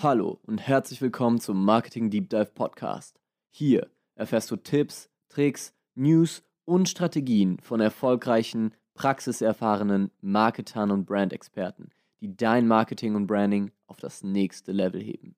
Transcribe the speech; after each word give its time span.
Hallo 0.00 0.38
und 0.46 0.58
herzlich 0.58 1.02
willkommen 1.02 1.40
zum 1.40 1.64
Marketing 1.64 2.08
Deep 2.08 2.30
Dive 2.30 2.52
Podcast. 2.54 3.18
Hier 3.50 3.90
erfährst 4.14 4.48
du 4.48 4.54
Tipps, 4.54 5.10
Tricks, 5.28 5.74
News 5.96 6.44
und 6.64 6.88
Strategien 6.88 7.58
von 7.58 7.80
erfolgreichen, 7.80 8.74
praxiserfahrenen 8.94 10.12
Marketern 10.20 10.92
und 10.92 11.04
Brandexperten, 11.04 11.90
die 12.20 12.36
dein 12.36 12.68
Marketing 12.68 13.16
und 13.16 13.26
Branding 13.26 13.72
auf 13.88 13.96
das 13.96 14.22
nächste 14.22 14.70
Level 14.70 15.02
heben. 15.02 15.34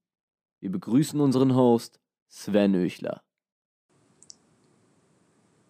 Wir 0.61 0.71
begrüßen 0.71 1.19
unseren 1.19 1.55
Host 1.55 1.99
Sven 2.29 2.75
Öchler. 2.75 3.23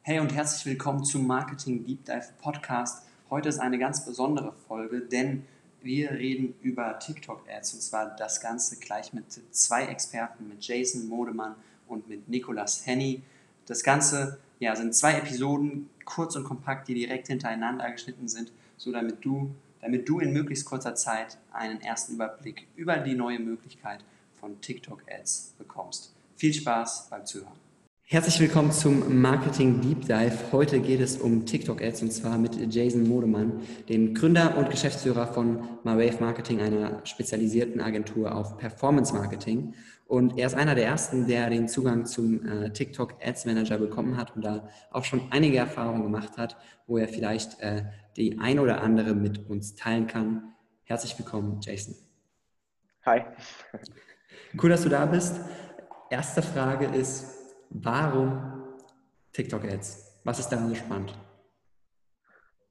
Hey 0.03 0.19
und 0.19 0.35
herzlich 0.35 0.67
willkommen 0.67 1.05
zum 1.05 1.29
Marketing 1.29 1.85
Deep 1.85 2.05
Dive 2.07 2.33
Podcast. 2.43 3.07
Heute 3.31 3.51
ist 3.51 3.61
eine 3.61 3.79
ganz 3.79 4.05
besondere 4.05 4.53
Folge, 4.67 5.01
denn 5.01 5.47
wir 5.83 6.13
reden 6.13 6.55
über 6.63 6.99
TikTok-Ads 6.99 7.75
und 7.75 7.81
zwar 7.83 8.17
das 8.17 8.41
Ganze 8.41 8.79
gleich 8.79 9.13
mit 9.13 9.25
zwei 9.51 9.87
Experten, 9.87 10.49
mit 10.49 10.65
Jason 10.65 11.09
Modemann 11.09 11.55
und 11.87 12.09
mit 12.09 12.29
Nicolas 12.29 12.87
Henny. 12.87 13.23
Das 13.67 13.83
Ganze 13.83 14.39
ja, 14.59 14.77
sind 14.77 14.95
zwei 14.95 15.15
Episoden, 15.15 15.89
kurz 16.05 16.37
und 16.37 16.45
kompakt, 16.45 16.89
die 16.89 16.95
direkt 16.95 17.29
hintereinander 17.29 17.91
geschnitten 17.91 18.29
sind, 18.29 18.53
so 18.77 18.93
damit 18.93 19.25
du, 19.25 19.51
damit 19.81 20.09
du 20.09 20.21
in 20.21 20.33
möglichst 20.33 20.65
kurzer 20.65 20.95
Zeit 20.95 21.39
einen 21.53 21.81
ersten 21.81 22.15
Überblick 22.15 22.67
über 22.77 22.97
die 22.99 23.15
neue 23.15 23.39
Möglichkeit 23.39 24.05
von 24.39 24.61
TikTok-Ads 24.61 25.55
bekommst. 25.59 26.13
Viel 26.37 26.55
Spaß 26.55 27.09
beim 27.11 27.27
Zuhören. 27.27 27.70
Herzlich 28.13 28.41
willkommen 28.41 28.73
zum 28.73 29.21
Marketing 29.21 29.81
Deep 29.81 30.01
Dive. 30.01 30.37
Heute 30.51 30.81
geht 30.81 31.01
es 31.01 31.17
um 31.17 31.47
TikTok 31.47 31.81
Ads 31.81 32.03
und 32.03 32.13
zwar 32.13 32.39
mit 32.39 32.57
Jason 32.75 33.09
Modemann, 33.09 33.61
dem 33.89 34.15
Gründer 34.15 34.59
und 34.59 34.69
Geschäftsführer 34.69 35.29
von 35.29 35.61
MyWave 35.85 36.19
Marketing, 36.19 36.61
einer 36.61 37.07
spezialisierten 37.07 37.81
Agentur 37.81 38.35
auf 38.35 38.57
Performance 38.57 39.15
Marketing. 39.15 39.75
Und 40.09 40.37
er 40.41 40.49
ist 40.49 40.57
einer 40.57 40.75
der 40.75 40.87
ersten, 40.87 41.29
der 41.29 41.51
den 41.51 41.69
Zugang 41.69 42.05
zum 42.05 42.45
äh, 42.45 42.73
TikTok 42.73 43.15
Ads 43.25 43.47
Manager 43.47 43.79
bekommen 43.79 44.17
hat 44.17 44.35
und 44.35 44.45
da 44.45 44.69
auch 44.91 45.05
schon 45.05 45.31
einige 45.31 45.59
Erfahrungen 45.59 46.03
gemacht 46.03 46.37
hat, 46.37 46.57
wo 46.89 46.99
er 46.99 47.07
vielleicht 47.07 47.61
äh, 47.61 47.85
die 48.17 48.41
ein 48.41 48.59
oder 48.59 48.83
andere 48.83 49.15
mit 49.15 49.49
uns 49.49 49.77
teilen 49.77 50.09
kann. 50.09 50.53
Herzlich 50.83 51.17
willkommen, 51.17 51.61
Jason. 51.61 51.95
Hi. 53.07 53.21
Cool, 54.61 54.71
dass 54.71 54.83
du 54.83 54.89
da 54.89 55.07
bist. 55.07 55.37
Erste 56.11 56.43
Frage 56.43 56.87
ist, 56.87 57.40
Warum 57.71 58.65
TikTok-Ads? 59.33 60.21
Was 60.25 60.41
ist 60.41 60.49
daran 60.49 60.69
so 60.69 60.75
spannend? 60.75 61.17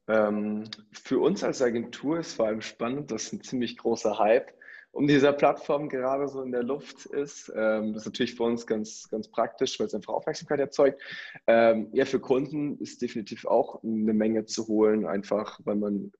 Ähm, 0.08 0.70
für 0.92 1.20
uns 1.20 1.44
als 1.44 1.62
Agentur 1.62 2.20
ist 2.20 2.34
vor 2.34 2.48
allem 2.48 2.62
spannend, 2.62 3.12
dass 3.12 3.32
ein 3.32 3.42
ziemlich 3.42 3.78
großer 3.78 4.20
Hype 4.20 4.52
um 4.92 5.08
dieser 5.08 5.34
Plattform 5.34 5.88
gerade 5.88 6.28
so 6.28 6.42
in 6.42 6.52
der 6.52 6.64
Luft 6.64 7.06
ist. 7.06 7.52
Ähm, 7.56 7.94
das 7.94 8.04
ist 8.04 8.08
natürlich 8.08 8.36
für 8.36 8.44
uns 8.44 8.66
ganz, 8.66 9.08
ganz 9.10 9.28
praktisch, 9.28 9.80
weil 9.80 9.88
es 9.88 9.94
einfach 9.94 10.14
Aufmerksamkeit 10.14 10.60
erzeugt. 10.60 11.02
Ähm, 11.48 11.90
ja, 11.94 12.06
für 12.06 12.20
Kunden 12.20 12.78
ist 12.80 13.02
definitiv 13.02 13.46
auch 13.46 13.84
eine 13.84 14.14
Menge 14.14 14.46
zu 14.46 14.68
holen, 14.68 15.06
einfach 15.06 15.60
weil 15.64 15.76
man 15.76 16.12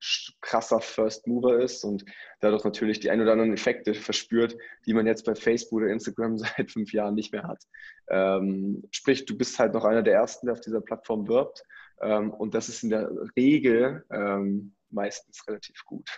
krasser 0.42 0.82
First 0.82 1.28
Mover 1.28 1.60
ist 1.60 1.84
und 1.84 2.06
dadurch 2.42 2.64
natürlich 2.64 3.00
die 3.00 3.10
ein 3.10 3.22
oder 3.22 3.32
anderen 3.32 3.54
Effekte 3.54 3.94
verspürt, 3.94 4.56
die 4.86 4.94
man 4.94 5.08
jetzt 5.08 5.26
bei 5.26 5.36
Facebook 5.36 5.82
oder 5.82 5.92
Instagram 5.92 6.38
seit 6.38 6.72
fünf 6.72 6.94
Jahren 6.94 7.16
nicht 7.16 7.34
mehr 7.34 7.44
hat. 7.44 7.64
Ähm, 8.10 8.84
sprich, 8.92 9.26
du 9.26 9.38
bist 9.38 9.58
halt 9.58 9.74
noch 9.74 9.86
einer 9.86 10.04
der 10.04 10.14
Ersten, 10.14 10.46
der 10.46 10.54
auf 10.54 10.62
dieser 10.62 10.82
Plattform 10.82 11.28
wirbt. 11.28 11.64
Ähm, 12.02 12.32
und 12.32 12.54
das 12.54 12.70
ist 12.70 12.84
in 12.84 12.92
der 12.92 13.10
Regel 13.36 14.06
ähm, 14.12 14.74
meistens 14.90 15.46
relativ 15.48 15.84
gut. 15.86 16.10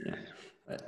Ja. 0.00 0.14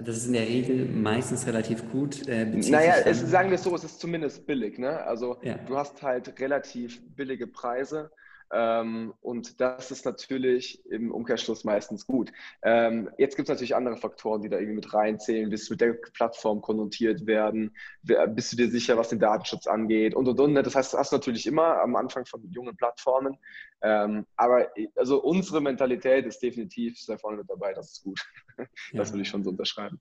Das 0.01 0.17
ist 0.17 0.27
in 0.27 0.35
der 0.35 0.47
Regel 0.47 0.87
meistens 0.87 1.47
relativ 1.47 1.91
gut. 1.91 2.29
Äh, 2.29 2.45
naja, 2.45 2.95
es, 3.05 3.21
sagen 3.21 3.49
wir 3.49 3.55
es 3.55 3.63
so, 3.63 3.75
es 3.75 3.85
ist 3.85 4.01
zumindest 4.01 4.47
billig. 4.47 4.79
Ne? 4.79 5.03
Also 5.05 5.39
ja. 5.43 5.55
du 5.55 5.77
hast 5.77 6.03
halt 6.03 6.39
relativ 6.39 7.01
billige 7.17 7.47
Preise 7.47 8.11
und 8.53 9.61
das 9.61 9.93
ist 9.93 10.05
natürlich 10.05 10.85
im 10.87 11.13
Umkehrschluss 11.13 11.63
meistens 11.63 12.07
gut. 12.07 12.33
Ähm, 12.63 13.09
jetzt 13.17 13.37
gibt 13.37 13.49
es 13.49 13.53
natürlich 13.53 13.77
andere 13.77 13.97
Faktoren, 13.97 14.43
die 14.43 14.49
da 14.49 14.57
irgendwie 14.57 14.77
mit 14.77 14.93
reinzählen. 14.93 15.51
Willst 15.51 15.69
du 15.69 15.75
mit 15.75 15.81
der 15.81 15.93
Plattform 16.15 16.61
konnotiert 16.61 17.27
werden? 17.27 17.77
Bist 18.03 18.53
du 18.53 18.57
dir 18.57 18.69
sicher, 18.69 18.97
was 18.97 19.11
den 19.11 19.21
Datenschutz 19.21 19.69
angeht? 19.69 20.15
Und, 20.15 20.27
und, 20.27 20.41
und. 20.41 20.53
Ne? 20.53 20.65
Das 20.65 20.75
heißt, 20.75 20.93
das 20.93 20.99
hast 20.99 21.13
du 21.13 21.17
natürlich 21.17 21.47
immer 21.47 21.81
am 21.81 21.95
Anfang 21.95 22.27
von 22.27 22.43
jungen 22.51 22.77
Plattformen. 22.77 23.39
Ähm, 23.83 24.27
aber 24.37 24.69
also 24.97 25.23
unsere 25.23 25.61
Mentalität 25.61 26.27
ist 26.27 26.43
definitiv 26.43 26.99
sehr 26.99 27.19
vorne 27.19 27.39
mit 27.39 27.49
dabei. 27.49 27.73
Das 27.73 27.93
ist 27.93 28.03
gut. 28.03 28.21
Das 28.93 29.09
ja. 29.09 29.15
würde 29.15 29.23
ich 29.23 29.29
schon 29.29 29.43
so 29.43 29.51
unterschreiben. 29.51 29.99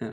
Ja. 0.00 0.12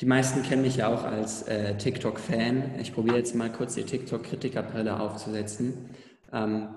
Die 0.00 0.06
meisten 0.06 0.42
kennen 0.42 0.62
mich 0.62 0.76
ja 0.76 0.88
auch 0.88 1.04
als 1.04 1.42
äh, 1.48 1.76
TikTok-Fan. 1.76 2.78
Ich 2.78 2.92
probiere 2.92 3.16
jetzt 3.16 3.34
mal 3.34 3.50
kurz 3.50 3.74
die 3.74 3.84
TikTok-Kritikerbrille 3.84 5.00
aufzusetzen. 5.00 5.90
Ähm, 6.32 6.68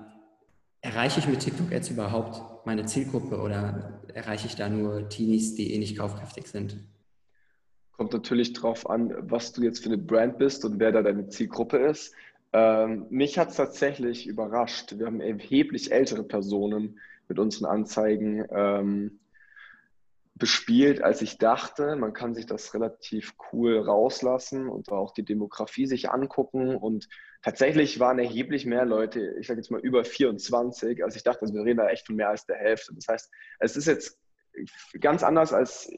Erreiche 0.82 1.20
ich 1.20 1.28
mit 1.28 1.40
TikTok-Ads 1.40 1.90
überhaupt 1.90 2.66
meine 2.66 2.86
Zielgruppe 2.86 3.40
oder 3.40 4.00
erreiche 4.14 4.46
ich 4.46 4.56
da 4.56 4.68
nur 4.68 5.08
Teenies, 5.08 5.54
die 5.54 5.74
eh 5.74 5.78
nicht 5.78 5.98
kaufkräftig 5.98 6.46
sind? 6.46 6.78
Kommt 7.92 8.12
natürlich 8.14 8.54
drauf 8.54 8.88
an, 8.88 9.14
was 9.30 9.52
du 9.52 9.62
jetzt 9.62 9.82
für 9.82 9.90
eine 9.90 9.98
Brand 9.98 10.38
bist 10.38 10.64
und 10.64 10.78
wer 10.78 10.90
da 10.90 11.02
deine 11.02 11.28
Zielgruppe 11.28 11.76
ist. 11.76 12.14
Ähm, 12.52 13.06
mich 13.10 13.38
hat 13.38 13.50
es 13.50 13.56
tatsächlich 13.56 14.26
überrascht. 14.26 14.98
Wir 14.98 15.06
haben 15.06 15.20
erheblich 15.20 15.92
ältere 15.92 16.24
Personen 16.24 16.98
mit 17.28 17.38
unseren 17.38 17.66
Anzeigen 17.66 18.44
ähm, 18.50 19.20
bespielt, 20.34 21.02
als 21.02 21.20
ich 21.22 21.38
dachte. 21.38 21.94
Man 21.96 22.14
kann 22.14 22.34
sich 22.34 22.46
das 22.46 22.72
relativ 22.72 23.34
cool 23.52 23.78
rauslassen 23.78 24.68
und 24.68 24.90
auch 24.90 25.12
die 25.12 25.24
Demografie 25.24 25.86
sich 25.86 26.10
angucken. 26.10 26.74
Und 26.74 27.08
tatsächlich 27.42 27.98
waren 28.00 28.18
erheblich 28.18 28.66
mehr 28.66 28.84
Leute, 28.84 29.34
ich 29.38 29.46
sage 29.46 29.60
jetzt 29.60 29.70
mal 29.70 29.80
über 29.80 30.04
24, 30.04 31.02
als 31.04 31.16
ich 31.16 31.22
dachte. 31.22 31.42
Also 31.42 31.54
wir 31.54 31.64
reden 31.64 31.78
da 31.78 31.88
echt 31.88 32.06
von 32.06 32.16
mehr 32.16 32.30
als 32.30 32.46
der 32.46 32.56
Hälfte. 32.56 32.94
Das 32.94 33.08
heißt, 33.08 33.30
es 33.60 33.76
ist 33.76 33.86
jetzt 33.86 34.18
ganz 35.00 35.22
anders, 35.22 35.52
als, 35.52 35.90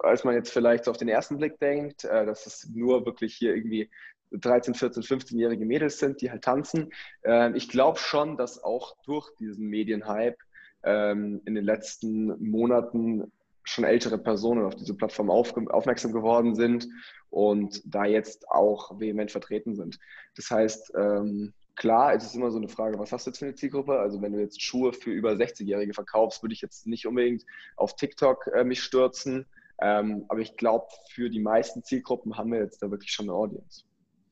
als 0.00 0.24
man 0.24 0.34
jetzt 0.34 0.52
vielleicht 0.52 0.84
so 0.84 0.90
auf 0.90 0.96
den 0.96 1.08
ersten 1.08 1.38
Blick 1.38 1.58
denkt, 1.58 2.04
äh, 2.04 2.24
dass 2.24 2.46
es 2.46 2.68
nur 2.72 3.04
wirklich 3.04 3.34
hier 3.34 3.54
irgendwie 3.54 3.90
13, 4.32 4.74
14, 4.74 5.02
15-jährige 5.02 5.64
Mädels 5.64 5.98
sind, 5.98 6.20
die 6.20 6.30
halt 6.30 6.42
tanzen. 6.42 6.92
Ähm, 7.24 7.54
ich 7.54 7.68
glaube 7.68 7.98
schon, 7.98 8.36
dass 8.36 8.62
auch 8.62 8.96
durch 9.04 9.30
diesen 9.36 9.68
Medienhype 9.68 10.38
ähm, 10.82 11.42
in 11.44 11.54
den 11.54 11.64
letzten 11.64 12.26
Monaten 12.42 13.32
schon 13.68 13.84
ältere 13.84 14.16
Personen 14.16 14.64
auf 14.64 14.76
diese 14.76 14.94
Plattform 14.94 15.30
auf, 15.30 15.54
aufmerksam 15.68 16.12
geworden 16.12 16.54
sind 16.54 16.88
und 17.30 17.82
da 17.84 18.04
jetzt 18.04 18.48
auch 18.48 18.98
vehement 18.98 19.30
vertreten 19.30 19.74
sind. 19.74 19.98
Das 20.36 20.50
heißt, 20.50 20.92
ähm, 20.96 21.52
klar, 21.74 22.14
es 22.14 22.24
ist 22.24 22.36
immer 22.36 22.50
so 22.50 22.58
eine 22.58 22.68
Frage, 22.68 22.98
was 22.98 23.12
hast 23.12 23.26
du 23.26 23.30
jetzt 23.30 23.38
für 23.38 23.46
eine 23.46 23.54
Zielgruppe? 23.54 23.98
Also 23.98 24.22
wenn 24.22 24.32
du 24.32 24.40
jetzt 24.40 24.62
Schuhe 24.62 24.92
für 24.92 25.10
über 25.10 25.32
60-Jährige 25.32 25.94
verkaufst, 25.94 26.42
würde 26.42 26.54
ich 26.54 26.60
jetzt 26.60 26.86
nicht 26.86 27.06
unbedingt 27.06 27.44
auf 27.76 27.96
TikTok 27.96 28.46
äh, 28.54 28.64
mich 28.64 28.82
stürzen. 28.82 29.46
Ähm, 29.80 30.24
aber 30.28 30.40
ich 30.40 30.56
glaube, 30.56 30.86
für 31.10 31.28
die 31.28 31.40
meisten 31.40 31.82
Zielgruppen 31.82 32.38
haben 32.38 32.52
wir 32.52 32.60
jetzt 32.60 32.82
da 32.82 32.90
wirklich 32.90 33.10
schon 33.10 33.26
eine 33.26 33.34
Audience. 33.34 33.84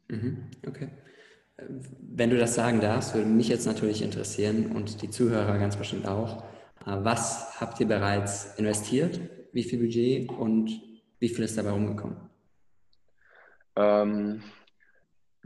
Mhm, 0.08 0.50
okay. 0.66 0.88
Wenn 1.58 2.30
du 2.30 2.38
das 2.38 2.54
sagen 2.54 2.80
darfst, 2.80 3.14
würde 3.14 3.28
mich 3.28 3.48
jetzt 3.48 3.66
natürlich 3.66 4.02
interessieren 4.02 4.72
und 4.72 5.02
die 5.02 5.10
Zuhörer 5.10 5.58
ganz 5.58 5.76
bestimmt 5.76 6.06
auch. 6.06 6.42
Was 6.84 7.60
habt 7.60 7.80
ihr 7.80 7.88
bereits 7.88 8.54
investiert? 8.56 9.20
Wie 9.52 9.62
viel 9.62 9.78
Budget 9.78 10.28
und 10.30 10.70
wie 11.18 11.28
viel 11.28 11.44
ist 11.44 11.56
dabei 11.56 11.70
rumgekommen? 11.70 12.16
Ähm, 13.76 14.42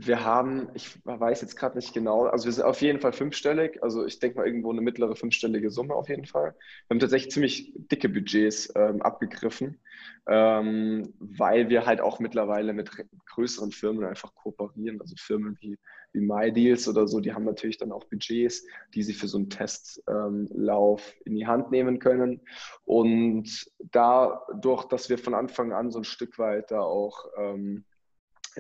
wir 0.01 0.25
haben, 0.25 0.69
ich 0.75 0.97
weiß 1.05 1.41
jetzt 1.41 1.57
gerade 1.57 1.77
nicht 1.77 1.93
genau, 1.93 2.27
also 2.27 2.45
wir 2.45 2.53
sind 2.53 2.65
auf 2.65 2.81
jeden 2.81 3.01
Fall 3.01 3.13
fünfstellig, 3.13 3.83
also 3.83 4.07
ich 4.07 4.21
denke 4.21 4.39
mal 4.39 4.47
irgendwo 4.47 4.71
eine 4.71 4.81
mittlere 4.81 5.17
fünfstellige 5.17 5.71
Summe 5.71 5.95
auf 5.95 6.09
jeden 6.09 6.25
Fall. 6.25 6.55
Wir 6.87 6.95
haben 6.95 7.01
tatsächlich 7.01 7.33
ziemlich 7.33 7.73
dicke 7.75 8.09
Budgets 8.09 8.73
ähm, 8.77 9.03
abgegriffen, 9.03 9.81
ähm, 10.29 11.13
weil 11.19 11.69
wir 11.69 11.85
halt 11.85 12.01
auch 12.01 12.21
mittlerweile 12.21 12.75
mit 12.75 12.93
größeren 13.27 13.73
Firmen 13.73 14.05
einfach 14.05 14.35
kooperieren, 14.37 15.01
also 15.01 15.17
Firmen 15.19 15.59
wie, 15.61 15.77
wie 16.13 16.21
MyDeals 16.21 16.87
oder 16.89 17.09
so, 17.09 17.19
die 17.19 17.35
haben 17.35 17.45
natürlich 17.45 17.79
dann 17.79 17.91
auch 17.91 18.05
Budgets, 18.05 18.65
die 18.95 19.03
sie 19.03 19.15
für 19.15 19.27
so 19.27 19.39
einen 19.39 19.51
Testlauf 19.51 21.13
ähm, 21.13 21.23
in 21.25 21.35
die 21.35 21.49
Hand 21.49 21.73
nehmen 21.73 21.99
können. 21.99 22.41
Und 22.85 23.69
dadurch, 23.91 24.85
dass 24.85 25.11
wir 25.11 25.19
von 25.19 25.35
Anfang 25.35 25.73
an 25.73 25.91
so 25.91 25.99
ein 25.99 26.05
Stück 26.05 26.39
weit 26.39 26.71
da 26.71 26.81
auch 26.81 27.27
ähm, 27.37 27.85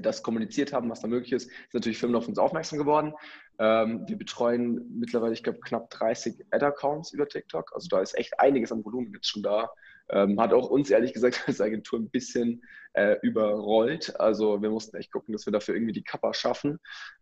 das 0.00 0.23
kommuniziert 0.23 0.73
haben, 0.73 0.91
was 0.91 1.00
da 1.00 1.09
möglich 1.09 1.33
ist, 1.33 1.49
sind 1.49 1.75
natürlich 1.75 1.99
Firmen 1.99 2.17
auf 2.17 2.29
uns 2.29 2.39
aufmerksam 2.39 2.79
geworden. 2.79 3.15
Ähm, 3.59 4.05
wir 4.06 4.17
betreuen 4.17 4.87
mittlerweile, 4.99 5.33
ich 5.33 5.43
glaube, 5.43 5.61
knapp 5.61 5.91
30 5.91 6.47
Ad-Accounts 6.50 7.12
über 7.12 7.29
TikTok. 7.29 7.73
Also 7.75 7.89
da 7.89 8.00
ist 8.00 8.17
echt 8.17 8.39
einiges 8.39 8.73
an 8.73 8.85
Volumen 8.85 9.12
jetzt 9.12 9.29
schon 9.29 9.43
da. 9.43 9.71
Ähm, 10.11 10.41
hat 10.41 10.53
auch 10.53 10.71
uns 10.71 10.91
ehrlich 10.91 11.12
gesagt 11.12 11.43
als 11.47 11.61
Agentur 11.61 11.99
ein 11.99 12.09
bisschen 12.09 12.62
äh, 12.95 13.17
überrollt. 13.23 14.19
Also 14.19 14.62
wir 14.62 14.71
mussten 14.71 14.97
echt 14.97 15.12
gucken, 15.12 15.33
dass 15.33 15.47
wir 15.47 15.53
dafür 15.53 15.75
irgendwie 15.75 15.93
die 15.93 16.03
Kappa 16.03 16.33
schaffen. 16.33 16.79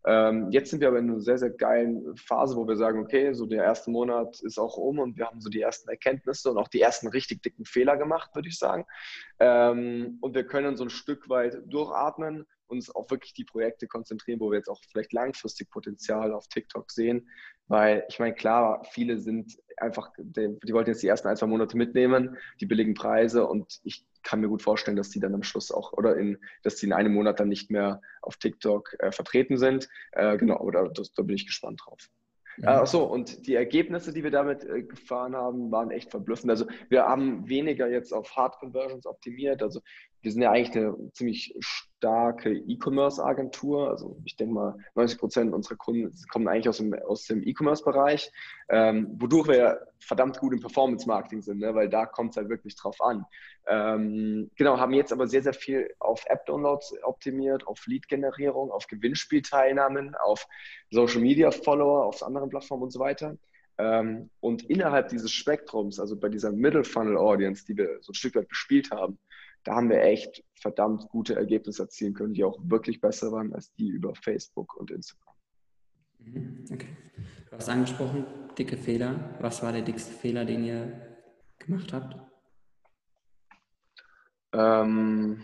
Ähm, 0.07 0.51
jetzt 0.51 0.71
sind 0.71 0.81
wir 0.81 0.89
aber 0.89 0.99
in 0.99 1.11
einer 1.11 1.21
sehr, 1.21 1.39
sehr 1.39 1.51
geilen 1.51 2.17
Phase, 2.17 2.57
wo 2.57 2.67
wir 2.69 2.77
sagen, 2.77 3.01
okay, 3.01 3.33
so 3.33 3.47
der 3.47 3.65
erste 3.65 3.91
Monat 3.91 4.41
ist 4.43 4.59
auch 4.59 4.77
um 4.77 4.99
und 4.99 5.17
wir 5.17 5.27
haben 5.27 5.41
so 5.41 5.49
die 5.49 5.61
ersten 5.61 5.89
Erkenntnisse 5.89 6.51
und 6.51 6.59
auch 6.59 6.69
die 6.69 6.81
ersten 6.81 7.09
richtig 7.09 7.43
dicken 7.43 7.65
Fehler 7.65 7.97
gemacht, 7.97 8.35
würde 8.35 8.49
ich 8.49 8.59
sagen. 8.59 8.87
Ähm, 9.41 10.19
und 10.21 10.35
wir 10.35 10.47
können 10.47 10.77
so 10.77 10.85
ein 10.85 10.91
Stück 10.91 11.29
weit 11.29 11.59
durchatmen 11.67 12.47
uns 12.69 12.91
auf 12.91 13.11
wirklich 13.11 13.35
die 13.35 13.45
Projekte 13.45 13.87
konzentrieren, 13.87 14.41
wo 14.41 14.51
wir 14.51 14.59
jetzt 14.59 14.69
auch 14.69 14.81
vielleicht 14.91 15.13
langfristig 15.13 15.71
Potenzial 15.71 16.33
auf 16.33 16.49
TikTok 16.49 16.91
sehen. 16.91 17.29
Weil 17.69 18.05
ich 18.09 18.19
meine, 18.19 18.35
klar, 18.35 18.85
viele 18.93 19.19
sind 19.19 19.59
einfach, 19.77 20.13
die, 20.19 20.73
wollten 20.73 20.91
jetzt 20.91 21.03
die 21.03 21.09
ersten 21.09 21.29
ein, 21.29 21.37
zwei 21.37 21.47
Monate 21.47 21.77
mitnehmen, 21.77 22.37
die 22.61 22.67
billigen 22.67 22.95
Preise 22.95 23.47
und 23.47 23.81
ich 23.83 24.07
kann 24.23 24.41
mir 24.41 24.49
gut 24.49 24.63
vorstellen, 24.63 24.97
dass 24.97 25.11
die 25.11 25.21
dann 25.21 25.35
am 25.35 25.43
Schluss 25.43 25.71
auch 25.71 25.93
oder 25.93 26.17
in, 26.17 26.39
dass 26.63 26.77
die 26.77 26.87
in 26.87 26.93
einem 26.93 27.13
Monat 27.13 27.41
dann 27.41 27.49
nicht 27.49 27.71
mehr 27.71 28.01
auf 28.23 28.37
TikTok 28.37 28.97
äh, 28.99 29.13
vertreten 29.13 29.57
sind. 29.57 29.89
Äh, 30.13 30.37
genau, 30.37 30.59
oder 30.61 30.89
das, 30.89 31.13
da 31.13 31.23
bin 31.23 31.37
ich 31.37 31.47
gespannt 31.47 31.81
drauf. 31.85 32.09
Ja. 32.59 32.81
Achso, 32.81 33.05
und 33.05 33.47
die 33.47 33.55
Ergebnisse, 33.55 34.13
die 34.13 34.25
wir 34.25 34.31
damit 34.31 34.65
äh, 34.65 34.83
gefahren 34.83 35.37
haben, 35.37 35.71
waren 35.71 35.91
echt 35.91 36.11
verblüffend. 36.11 36.51
Also 36.51 36.67
wir 36.89 37.05
haben 37.05 37.47
weniger 37.49 37.89
jetzt 37.89 38.13
auf 38.13 38.35
Hard 38.35 38.59
Conversions 38.59 39.07
optimiert. 39.07 39.63
Also 39.63 39.81
wir 40.23 40.33
sind 40.33 40.43
ja 40.43 40.51
eigentlich 40.51 40.77
eine 40.77 40.97
ziemlich 41.13 41.55
starke 41.61 42.53
E-Commerce-Agentur. 42.53 43.91
Also 43.91 44.17
ich 44.25 44.37
denke 44.37 44.55
mal, 44.55 44.75
90 44.95 45.19
Prozent 45.19 45.55
unserer 45.55 45.77
Kunden 45.77 46.13
kommen 46.31 46.49
eigentlich 46.49 46.69
aus 46.69 46.79
dem, 46.79 46.95
aus 46.95 47.27
dem 47.27 47.47
E-Commerce-Bereich, 47.47 48.33
ähm, 48.69 49.15
wodurch 49.19 49.49
wir 49.49 49.87
verdammt 49.99 50.39
gut 50.39 50.53
im 50.53 50.61
Performance-Marketing 50.61 51.43
sind, 51.43 51.61
ne? 51.61 51.75
weil 51.75 51.89
da 51.89 52.07
kommt 52.07 52.31
es 52.31 52.37
halt 52.37 52.49
wirklich 52.49 52.77
drauf 52.77 53.01
an. 53.01 53.25
Ähm, 53.67 54.51
genau, 54.57 54.79
haben 54.79 54.93
jetzt 54.95 55.13
aber 55.13 55.27
sehr, 55.27 55.43
sehr 55.43 55.55
viel 55.55 55.95
auf 55.99 56.25
App-Downloads 56.27 56.95
optimiert, 57.03 57.67
auf 57.67 57.87
Lead-Generierung, 57.87 58.71
auf 58.71 58.87
Gewinnspielteilnahmen, 58.87 60.15
auf 60.17 60.47
Social-Media-Follower, 60.91 62.05
auf 62.05 62.23
anderen 62.23 62.51
Plattformen 62.51 62.85
und 62.85 62.91
so 62.91 63.01
weiter. 63.01 63.37
Ähm, 63.79 64.31
und 64.41 64.65
innerhalb 64.71 65.09
dieses 65.09 65.33
Spektrums, 65.33 66.01
also 66.01 66.17
bei 66.17 66.29
dieser 66.29 66.51
Middle-Funnel-Audience, 66.51 67.65
die 67.67 67.77
wir 67.77 67.99
so 68.01 68.13
ein 68.13 68.15
Stück 68.15 68.35
weit 68.35 68.49
bespielt 68.49 68.91
haben, 68.91 69.19
da 69.67 69.75
haben 69.75 69.91
wir 69.91 70.01
echt 70.01 70.45
verdammt 70.55 71.09
gute 71.09 71.35
Ergebnisse 71.35 71.83
erzielen 71.83 72.15
können, 72.15 72.35
die 72.35 72.45
auch 72.45 72.57
wirklich 72.63 73.01
besser 73.01 73.33
waren 73.33 73.53
als 73.53 73.75
die 73.75 73.89
über 73.89 74.15
Facebook 74.15 74.77
und 74.77 74.93
Instagram. 74.93 75.35
Mhm, 76.21 76.65
okay. 76.73 76.97
Du 77.51 77.57
hast 77.57 77.69
angesprochen, 77.69 78.25
dicke 78.57 78.77
Fehler. 78.77 79.35
Was 79.41 79.65
war 79.65 79.73
der 79.73 79.83
dickste 79.83 80.13
Fehler, 80.13 80.45
den 80.45 80.65
ihr 80.65 81.19
gemacht 81.59 81.93
habt? 81.93 82.17
Ähm, 84.53 85.43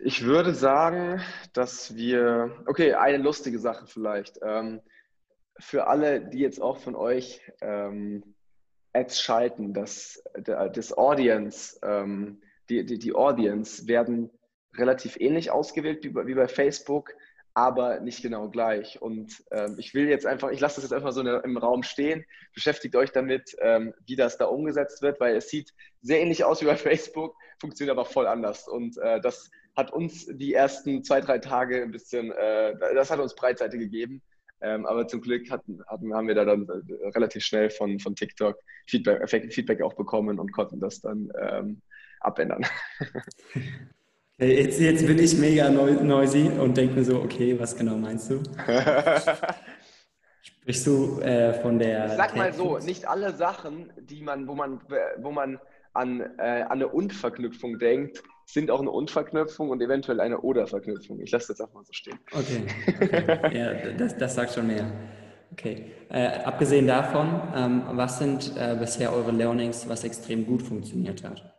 ich 0.00 0.24
würde 0.24 0.54
sagen, 0.54 1.20
dass 1.52 1.94
wir, 1.94 2.64
okay, 2.66 2.94
eine 2.94 3.18
lustige 3.22 3.60
Sache 3.60 3.86
vielleicht. 3.86 4.40
Ähm, 4.42 4.80
für 5.60 5.86
alle, 5.86 6.28
die 6.28 6.38
jetzt 6.38 6.60
auch 6.60 6.78
von 6.78 6.96
euch 6.96 7.40
ähm, 7.60 8.34
Ads 8.92 9.20
schalten, 9.20 9.72
dass 9.72 10.22
das 10.34 10.96
Audience, 10.96 11.78
ähm, 11.82 12.40
die, 12.68 12.84
die, 12.84 12.98
die 12.98 13.14
Audience 13.14 13.86
werden 13.86 14.30
relativ 14.76 15.16
ähnlich 15.18 15.50
ausgewählt 15.50 16.04
wie 16.04 16.10
bei, 16.10 16.26
wie 16.26 16.34
bei 16.34 16.48
Facebook, 16.48 17.14
aber 17.54 18.00
nicht 18.00 18.22
genau 18.22 18.48
gleich. 18.48 19.02
Und 19.02 19.42
ähm, 19.50 19.76
ich 19.78 19.94
will 19.94 20.08
jetzt 20.08 20.26
einfach, 20.26 20.50
ich 20.50 20.60
lasse 20.60 20.76
das 20.76 20.84
jetzt 20.84 20.92
einfach 20.92 21.12
so 21.12 21.20
im 21.20 21.56
Raum 21.56 21.82
stehen. 21.82 22.24
Beschäftigt 22.54 22.94
euch 22.96 23.10
damit, 23.10 23.56
ähm, 23.60 23.92
wie 24.06 24.16
das 24.16 24.38
da 24.38 24.46
umgesetzt 24.46 25.02
wird, 25.02 25.20
weil 25.20 25.36
es 25.36 25.48
sieht 25.48 25.72
sehr 26.00 26.20
ähnlich 26.20 26.44
aus 26.44 26.60
wie 26.60 26.66
bei 26.66 26.76
Facebook, 26.88 27.36
funktioniert 27.60 27.96
aber 27.96 28.04
voll 28.04 28.26
anders. 28.26 28.68
Und 28.68 28.98
äh, 28.98 29.20
das 29.20 29.50
hat 29.76 29.92
uns 29.92 30.26
die 30.26 30.54
ersten 30.54 31.02
zwei, 31.02 31.20
drei 31.20 31.38
Tage 31.38 31.82
ein 31.82 31.90
bisschen, 31.90 32.32
äh, 32.32 32.76
das 32.94 33.10
hat 33.10 33.20
uns 33.20 33.34
Breitseite 33.34 33.78
gegeben. 33.78 34.22
Ähm, 34.62 34.86
aber 34.86 35.08
zum 35.08 35.20
Glück 35.20 35.50
hatten, 35.50 35.80
hatten, 35.86 36.14
haben 36.14 36.28
wir 36.28 36.34
da 36.34 36.44
dann 36.44 36.68
äh, 36.68 37.08
relativ 37.08 37.44
schnell 37.44 37.70
von, 37.70 37.98
von 37.98 38.14
TikTok 38.14 38.56
Feedback, 38.86 39.52
Feedback 39.52 39.82
auch 39.82 39.94
bekommen 39.94 40.38
und 40.38 40.52
konnten 40.52 40.80
das 40.80 41.00
dann 41.00 41.32
ähm, 41.40 41.82
abändern. 42.20 42.66
Jetzt, 44.42 44.80
jetzt 44.80 45.06
bin 45.06 45.18
ich 45.18 45.36
mega 45.36 45.68
noisy 45.68 46.48
und 46.48 46.74
denke 46.74 46.94
mir 46.94 47.04
so, 47.04 47.20
okay, 47.20 47.60
was 47.60 47.76
genau 47.76 47.98
meinst 47.98 48.30
du? 48.30 48.42
Sprichst 50.42 50.86
du 50.86 51.20
äh, 51.20 51.52
von 51.60 51.78
der. 51.78 52.06
Ich 52.06 52.12
sag 52.12 52.34
mal 52.34 52.50
so, 52.50 52.78
nicht 52.78 53.06
alle 53.06 53.34
Sachen, 53.34 53.92
die 54.00 54.22
man, 54.22 54.48
wo 54.48 54.54
man, 54.54 54.80
wo 55.18 55.30
man 55.30 55.60
an, 55.92 56.20
äh, 56.38 56.62
an 56.62 56.70
eine 56.70 56.88
Und-Verknüpfung 56.88 57.78
denkt, 57.78 58.22
sind 58.52 58.70
auch 58.70 58.80
eine 58.80 58.90
Und-Verknüpfung 58.90 59.70
und 59.70 59.80
eventuell 59.82 60.20
eine 60.20 60.40
Oder-Verknüpfung. 60.40 61.20
Ich 61.20 61.30
lasse 61.30 61.48
das 61.48 61.60
einfach 61.60 61.74
mal 61.74 61.84
so 61.84 61.92
stehen. 61.92 62.18
Okay, 62.32 62.62
okay. 63.44 63.58
ja, 63.58 63.92
das, 63.92 64.16
das 64.16 64.34
sagt 64.34 64.54
schon 64.54 64.66
mehr. 64.66 64.90
Okay. 65.52 65.92
Äh, 66.08 66.42
abgesehen 66.44 66.86
davon, 66.86 67.40
ähm, 67.54 67.82
was 67.92 68.18
sind 68.18 68.56
äh, 68.56 68.76
bisher 68.78 69.12
eure 69.12 69.32
Learnings, 69.32 69.88
was 69.88 70.04
extrem 70.04 70.46
gut 70.46 70.62
funktioniert 70.62 71.24
hat? 71.24 71.54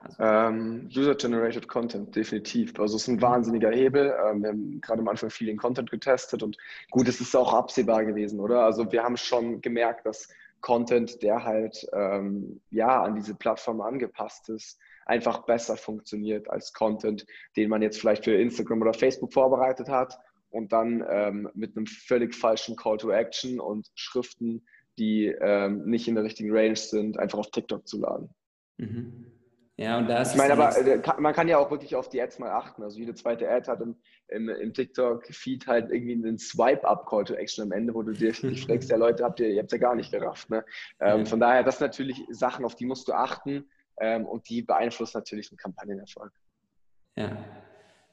Also. 0.00 0.16
Ähm, 0.18 0.88
User-Generated 0.94 1.68
Content, 1.68 2.14
definitiv. 2.14 2.78
Also 2.78 2.96
es 2.96 3.02
ist 3.02 3.08
ein 3.08 3.22
wahnsinniger 3.22 3.70
Hebel. 3.70 4.14
Ähm, 4.26 4.42
wir 4.42 4.48
haben 4.50 4.80
gerade 4.80 5.00
am 5.00 5.08
Anfang 5.08 5.30
viel 5.30 5.48
in 5.48 5.56
Content 5.56 5.90
getestet 5.90 6.42
und 6.42 6.56
gut, 6.90 7.08
es 7.08 7.20
ist 7.20 7.36
auch 7.36 7.52
absehbar 7.52 8.04
gewesen, 8.04 8.40
oder? 8.40 8.64
Also 8.64 8.90
wir 8.90 9.02
haben 9.02 9.16
schon 9.16 9.60
gemerkt, 9.60 10.06
dass 10.06 10.28
Content, 10.60 11.22
der 11.22 11.44
halt 11.44 11.86
ähm, 11.92 12.60
ja 12.70 13.02
an 13.02 13.14
diese 13.14 13.34
Plattform 13.34 13.80
angepasst 13.80 14.48
ist, 14.48 14.78
einfach 15.06 15.44
besser 15.44 15.76
funktioniert 15.76 16.48
als 16.50 16.72
Content, 16.72 17.26
den 17.56 17.68
man 17.68 17.82
jetzt 17.82 18.00
vielleicht 18.00 18.24
für 18.24 18.34
Instagram 18.34 18.82
oder 18.82 18.94
Facebook 18.94 19.32
vorbereitet 19.32 19.88
hat 19.88 20.18
und 20.50 20.72
dann 20.72 21.04
ähm, 21.08 21.50
mit 21.54 21.76
einem 21.76 21.86
völlig 21.86 22.34
falschen 22.34 22.76
Call 22.76 22.98
to 22.98 23.10
Action 23.10 23.58
und 23.58 23.88
Schriften, 23.94 24.66
die 24.98 25.26
ähm, 25.26 25.84
nicht 25.86 26.08
in 26.08 26.14
der 26.14 26.24
richtigen 26.24 26.54
Range 26.54 26.76
sind, 26.76 27.18
einfach 27.18 27.38
auf 27.38 27.50
TikTok 27.50 27.86
zu 27.88 28.00
laden. 28.00 28.28
Mhm. 28.76 29.32
Ja, 29.78 29.98
und 29.98 30.06
da 30.06 30.20
ist 30.20 30.32
Ich 30.32 30.38
meine, 30.38 30.52
aber 30.52 30.76
äh, 30.76 31.00
man 31.18 31.32
kann 31.32 31.48
ja 31.48 31.58
auch 31.58 31.70
wirklich 31.70 31.96
auf 31.96 32.08
die 32.10 32.20
Ads 32.20 32.38
mal 32.38 32.50
achten. 32.50 32.82
Also 32.82 32.98
jede 32.98 33.14
zweite 33.14 33.50
Ad 33.50 33.70
hat 33.70 33.80
im, 33.80 33.96
im, 34.28 34.48
im 34.50 34.74
TikTok-Feed 34.74 35.66
halt 35.66 35.90
irgendwie 35.90 36.12
einen 36.12 36.38
Swipe-Up-Call 36.38 37.24
to 37.24 37.34
Action 37.34 37.64
am 37.64 37.72
Ende, 37.72 37.94
wo 37.94 38.02
du 38.02 38.12
dir 38.12 38.32
dich 38.32 38.62
fragst, 38.66 38.90
ja 38.90 38.96
Leute, 38.96 39.24
habt 39.24 39.40
ihr, 39.40 39.48
ihr 39.48 39.62
habt 39.62 39.72
ja 39.72 39.78
gar 39.78 39.94
nicht 39.94 40.12
gerafft. 40.12 40.50
Ne? 40.50 40.64
Ähm, 41.00 41.20
ja. 41.20 41.24
Von 41.24 41.40
daher, 41.40 41.64
das 41.64 41.78
sind 41.78 41.86
natürlich 41.86 42.22
Sachen, 42.30 42.66
auf 42.66 42.76
die 42.76 42.84
musst 42.84 43.08
du 43.08 43.12
achten 43.12 43.70
ähm, 44.02 44.26
und 44.26 44.48
die 44.48 44.62
beeinflussen 44.62 45.16
natürlich 45.18 45.48
den 45.48 45.56
Kampagnenerfolg. 45.56 46.32
Ja. 47.16 47.36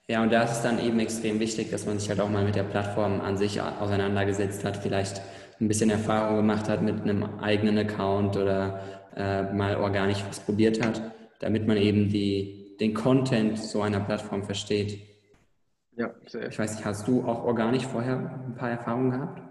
Ja, 0.08 0.24
und 0.24 0.32
da 0.32 0.44
ist 0.44 0.52
es 0.52 0.62
dann 0.64 0.80
eben 0.80 1.00
extrem 1.00 1.40
wichtig, 1.40 1.70
dass 1.70 1.86
man 1.86 2.00
sich 2.00 2.10
halt 2.10 2.20
auch 2.20 2.30
mal 2.30 2.44
mit 2.44 2.56
der 2.56 2.64
Plattform 2.64 3.22
an 3.22 3.38
sich 3.38 3.62
auseinandergesetzt 3.62 4.64
hat, 4.66 4.78
vielleicht 4.78 5.22
ein 5.60 5.68
bisschen 5.68 5.90
Erfahrung 5.90 6.38
gemacht 6.38 6.68
hat 6.68 6.82
mit 6.82 7.02
einem 7.02 7.24
eigenen 7.40 7.78
Account 7.78 8.36
oder 8.38 8.82
äh, 9.16 9.44
mal 9.54 9.76
organisch 9.76 10.24
was 10.28 10.40
probiert 10.40 10.84
hat, 10.84 11.02
damit 11.40 11.68
man 11.68 11.78
eben 11.78 12.10
die, 12.10 12.76
den 12.80 12.94
Content 12.94 13.60
so 13.60 13.82
einer 13.82 14.00
Plattform 14.00 14.44
versteht. 14.44 15.00
Ja, 15.96 16.12
sehr. 16.26 16.48
Ich 16.48 16.58
weiß 16.58 16.76
nicht, 16.76 16.86
hast 16.86 17.08
du 17.08 17.24
auch 17.24 17.44
organisch 17.44 17.86
vorher 17.86 18.18
ein 18.48 18.56
paar 18.56 18.72
Erfahrungen 18.72 19.12
gehabt? 19.12 19.49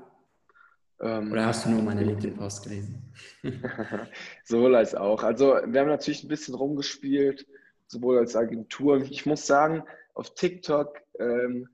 Ähm, 1.01 1.33
Oder 1.33 1.47
hast 1.47 1.65
du 1.65 1.71
nur 1.71 1.83
meine 1.83 2.03
LinkedIn-Post 2.03 2.65
gelesen? 2.65 3.13
sowohl 4.45 4.75
als 4.75 4.95
auch. 4.95 5.23
Also 5.23 5.59
wir 5.67 5.81
haben 5.81 5.89
natürlich 5.89 6.25
ein 6.25 6.29
bisschen 6.29 6.55
rumgespielt, 6.55 7.47
sowohl 7.87 8.19
als 8.19 8.37
Agentur. 8.37 9.03
Ich 9.03 9.27
muss 9.27 9.47
sagen, 9.47 9.85
auf 10.15 10.35
TikTok 10.35 10.99
ähm, 11.21 11.69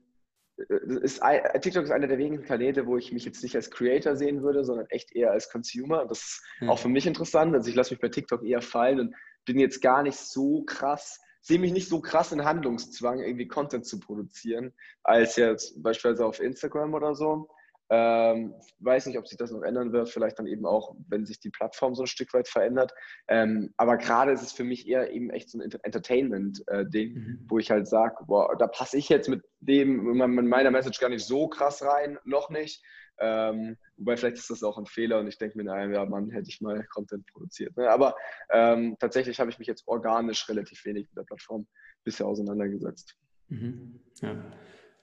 ist, 0.57 1.21
TikTok 1.61 1.83
ist 1.83 1.91
einer 1.91 2.07
der 2.07 2.17
wenigen 2.17 2.43
Kanäle, 2.43 2.85
wo 2.85 2.97
ich 2.97 3.11
mich 3.11 3.25
jetzt 3.25 3.43
nicht 3.43 3.55
als 3.55 3.71
Creator 3.71 4.15
sehen 4.15 4.41
würde, 4.41 4.63
sondern 4.63 4.85
echt 4.89 5.13
eher 5.13 5.31
als 5.31 5.49
Consumer. 5.49 6.05
Das 6.05 6.19
ist 6.19 6.43
hm. 6.59 6.69
auch 6.69 6.79
für 6.79 6.89
mich 6.89 7.07
interessant. 7.07 7.53
Also 7.53 7.69
ich 7.69 7.75
lasse 7.75 7.93
mich 7.93 8.01
bei 8.01 8.09
TikTok 8.09 8.43
eher 8.43 8.61
fallen 8.61 8.99
und 8.99 9.15
bin 9.45 9.59
jetzt 9.59 9.81
gar 9.81 10.03
nicht 10.03 10.17
so 10.17 10.63
krass, 10.63 11.19
sehe 11.41 11.59
mich 11.59 11.73
nicht 11.73 11.89
so 11.89 11.99
krass 11.99 12.31
in 12.31 12.45
Handlungszwang, 12.45 13.19
irgendwie 13.19 13.47
Content 13.47 13.85
zu 13.85 13.99
produzieren, 13.99 14.73
als 15.03 15.35
jetzt 15.35 15.81
beispielsweise 15.83 16.25
auf 16.25 16.39
Instagram 16.39 16.93
oder 16.93 17.15
so. 17.15 17.49
Ähm, 17.89 18.55
weiß 18.79 19.05
nicht, 19.05 19.17
ob 19.17 19.27
sich 19.27 19.37
das 19.37 19.51
noch 19.51 19.61
ändern 19.61 19.91
wird, 19.93 20.09
vielleicht 20.09 20.39
dann 20.39 20.47
eben 20.47 20.65
auch, 20.65 20.95
wenn 21.07 21.25
sich 21.25 21.39
die 21.39 21.51
Plattform 21.51 21.93
so 21.93 22.03
ein 22.03 22.07
Stück 22.07 22.33
weit 22.33 22.47
verändert. 22.47 22.91
Ähm, 23.27 23.73
aber 23.77 23.97
gerade 23.97 24.31
ist 24.31 24.41
es 24.41 24.51
für 24.51 24.63
mich 24.63 24.87
eher 24.87 25.11
eben 25.11 25.29
echt 25.29 25.49
so 25.49 25.59
ein 25.59 25.71
Entertainment-Ding, 25.83 27.13
mhm. 27.13 27.45
wo 27.47 27.59
ich 27.59 27.69
halt 27.69 27.87
sage, 27.87 28.15
boah, 28.25 28.55
da 28.57 28.67
passe 28.67 28.97
ich 28.97 29.09
jetzt 29.09 29.29
mit 29.29 29.43
dem, 29.59 30.03
mit 30.03 30.45
meiner 30.45 30.71
Message 30.71 30.99
gar 30.99 31.09
nicht 31.09 31.25
so 31.25 31.47
krass 31.47 31.83
rein, 31.83 32.17
noch 32.25 32.49
nicht. 32.49 32.83
Ähm, 33.17 33.77
wobei 33.97 34.17
vielleicht 34.17 34.37
ist 34.37 34.49
das 34.49 34.63
auch 34.63 34.77
ein 34.77 34.85
Fehler 34.85 35.19
und 35.19 35.27
ich 35.27 35.37
denke 35.37 35.57
mir, 35.57 35.63
naja, 35.63 35.89
ja, 35.89 36.05
Mann, 36.05 36.29
hätte 36.31 36.49
ich 36.49 36.61
mal 36.61 36.85
Content 36.87 37.25
produziert. 37.31 37.75
Ne? 37.77 37.89
Aber 37.89 38.15
ähm, 38.49 38.97
tatsächlich 38.99 39.39
habe 39.39 39.49
ich 39.49 39.59
mich 39.59 39.67
jetzt 39.67 39.87
organisch 39.87 40.49
relativ 40.49 40.83
wenig 40.85 41.07
mit 41.09 41.17
der 41.17 41.23
Plattform 41.23 41.67
bisher 42.03 42.25
auseinandergesetzt. 42.25 43.15
Mhm. 43.49 43.99
Ja. 44.21 44.43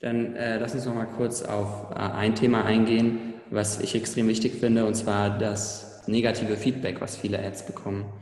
Dann 0.02 0.34
äh, 0.34 0.58
lass 0.58 0.74
uns 0.74 0.84
noch 0.84 0.96
mal 0.96 1.06
kurz 1.06 1.42
auf 1.42 1.92
äh, 1.92 1.94
ein 1.94 2.34
Thema 2.34 2.64
eingehen, 2.64 3.34
was 3.50 3.80
ich 3.80 3.94
extrem 3.94 4.26
wichtig 4.26 4.54
finde, 4.54 4.84
und 4.84 4.94
zwar 4.94 5.38
das 5.38 6.02
negative 6.08 6.56
Feedback, 6.56 7.00
was 7.00 7.16
viele 7.16 7.38
Ads 7.38 7.66
bekommen, 7.66 8.12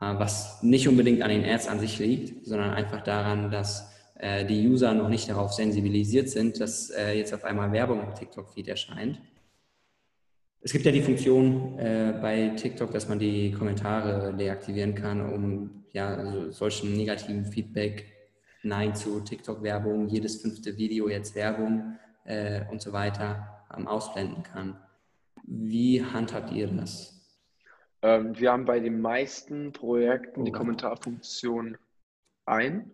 äh, 0.00 0.14
was 0.16 0.62
nicht 0.62 0.86
unbedingt 0.86 1.22
an 1.22 1.30
den 1.30 1.44
Ads 1.44 1.66
an 1.66 1.80
sich 1.80 1.98
liegt, 1.98 2.46
sondern 2.46 2.70
einfach 2.70 3.02
daran, 3.02 3.50
dass 3.50 3.92
äh, 4.14 4.46
die 4.46 4.64
User 4.68 4.94
noch 4.94 5.08
nicht 5.08 5.28
darauf 5.28 5.52
sensibilisiert 5.52 6.28
sind, 6.28 6.60
dass 6.60 6.90
äh, 6.90 7.18
jetzt 7.18 7.34
auf 7.34 7.42
einmal 7.42 7.72
Werbung 7.72 8.00
im 8.04 8.14
TikTok-Feed 8.14 8.68
erscheint. 8.68 9.20
Es 10.60 10.72
gibt 10.72 10.84
ja 10.84 10.92
die 10.92 11.02
Funktion 11.02 11.80
äh, 11.80 12.14
bei 12.22 12.50
TikTok, 12.50 12.92
dass 12.92 13.08
man 13.08 13.18
die 13.18 13.50
Kommentare 13.50 14.32
deaktivieren 14.34 14.94
kann, 14.94 15.20
um 15.20 15.84
ja 15.92 16.14
also 16.14 16.52
solchen 16.52 16.96
negativen 16.96 17.44
Feedback, 17.44 18.13
Nein 18.64 18.94
zu 18.94 19.20
TikTok-Werbung, 19.20 20.08
jedes 20.08 20.40
fünfte 20.40 20.76
Video 20.76 21.08
jetzt 21.08 21.34
Werbung 21.34 21.98
äh, 22.24 22.62
und 22.70 22.80
so 22.80 22.92
weiter 22.92 23.62
ähm, 23.76 23.86
ausblenden 23.86 24.42
kann. 24.42 24.78
Wie 25.42 26.02
handhabt 26.02 26.50
ihr 26.50 26.68
das? 26.68 27.14
Ähm, 28.00 28.38
wir 28.38 28.52
haben 28.52 28.64
bei 28.64 28.80
den 28.80 29.00
meisten 29.00 29.72
Projekten 29.72 30.40
oh. 30.40 30.44
die 30.44 30.52
Kommentarfunktion 30.52 31.76
ein. 32.46 32.90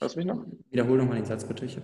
Du 0.00 0.06
mich 0.16 0.26
noch? 0.26 0.44
Wiederhol 0.70 0.98
nochmal 0.98 1.16
den 1.16 1.26
Satz 1.26 1.44
bitte. 1.44 1.66
Ich, 1.66 1.78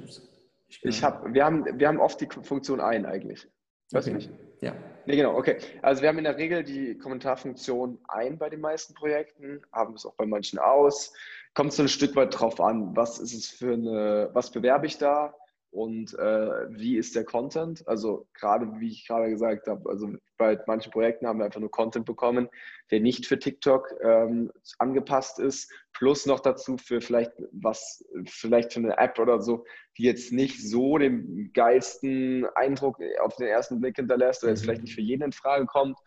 ich, 0.69 0.85
ich 0.85 1.05
hab, 1.05 1.33
wir, 1.33 1.45
haben, 1.45 1.79
wir 1.79 1.87
haben 1.87 2.01
oft 2.01 2.21
die 2.21 2.29
Funktion 2.43 2.81
ein 2.81 3.07
eigentlich. 3.07 3.49
Hörst 3.93 4.09
okay. 4.09 4.17
mich? 4.17 4.31
Ja. 4.61 4.75
Nee, 5.05 5.17
genau, 5.17 5.37
okay. 5.37 5.59
Also 5.83 6.03
wir 6.03 6.09
haben 6.09 6.19
in 6.19 6.25
der 6.25 6.37
Regel 6.37 6.65
die 6.65 6.99
Kommentarfunktion 6.99 7.99
ein 8.09 8.39
bei 8.39 8.49
den 8.49 8.61
meisten 8.61 8.95
Projekten, 8.95 9.63
haben 9.71 9.95
es 9.95 10.05
auch 10.05 10.15
bei 10.15 10.27
manchen 10.27 10.59
aus. 10.59 11.13
Kommt 11.57 11.73
so 11.73 11.83
ein 11.83 11.89
Stück 11.89 12.15
weit 12.15 12.39
drauf 12.39 12.61
an, 12.61 12.95
was 12.95 13.19
ist 13.19 13.35
es 13.35 13.49
für 13.49 13.73
eine, 13.73 14.31
was 14.33 14.53
bewerbe 14.53 14.87
ich 14.87 14.99
da? 14.99 15.35
und 15.77 16.19
äh, 16.19 16.71
wie 16.71 16.97
ist 16.97 17.15
der 17.15 17.25
Content. 17.25 17.87
Also 17.87 18.27
gerade, 18.33 18.67
wie 18.81 18.89
ich 18.89 19.07
gerade 19.07 19.29
gesagt 19.29 19.67
habe, 19.67 19.89
also 19.91 20.15
bei 20.39 20.59
manchen 20.67 20.91
Projekten 20.91 21.27
haben 21.27 21.39
wir 21.39 21.45
einfach 21.45 21.61
nur 21.61 21.71
Content 21.71 22.07
bekommen, 22.07 22.49
der 22.91 23.01
nicht 23.01 23.27
für 23.27 23.39
TikTok 23.39 23.95
ähm, 24.03 24.51
angepasst 24.79 25.39
ist, 25.39 25.71
plus 25.93 26.25
noch 26.25 26.41
dazu 26.41 26.79
für 26.79 27.03
vielleicht 27.03 27.33
was, 27.53 28.03
vielleicht 28.25 28.73
für 28.73 28.81
eine 28.81 28.97
App 28.97 29.19
oder 29.19 29.43
so, 29.43 29.67
die 29.99 30.05
jetzt 30.05 30.33
nicht 30.33 30.67
so 30.67 30.97
den 30.97 31.51
geilsten 31.53 32.47
Eindruck 32.55 32.99
auf 33.21 33.37
den 33.37 33.49
ersten 33.49 33.79
Blick 33.79 33.97
hinterlässt 33.97 34.43
oder 34.43 34.53
jetzt 34.53 34.63
vielleicht 34.63 34.83
nicht 34.83 34.95
für 34.95 35.03
jeden 35.03 35.25
in 35.25 35.33
Frage 35.33 35.67
kommt. 35.67 35.99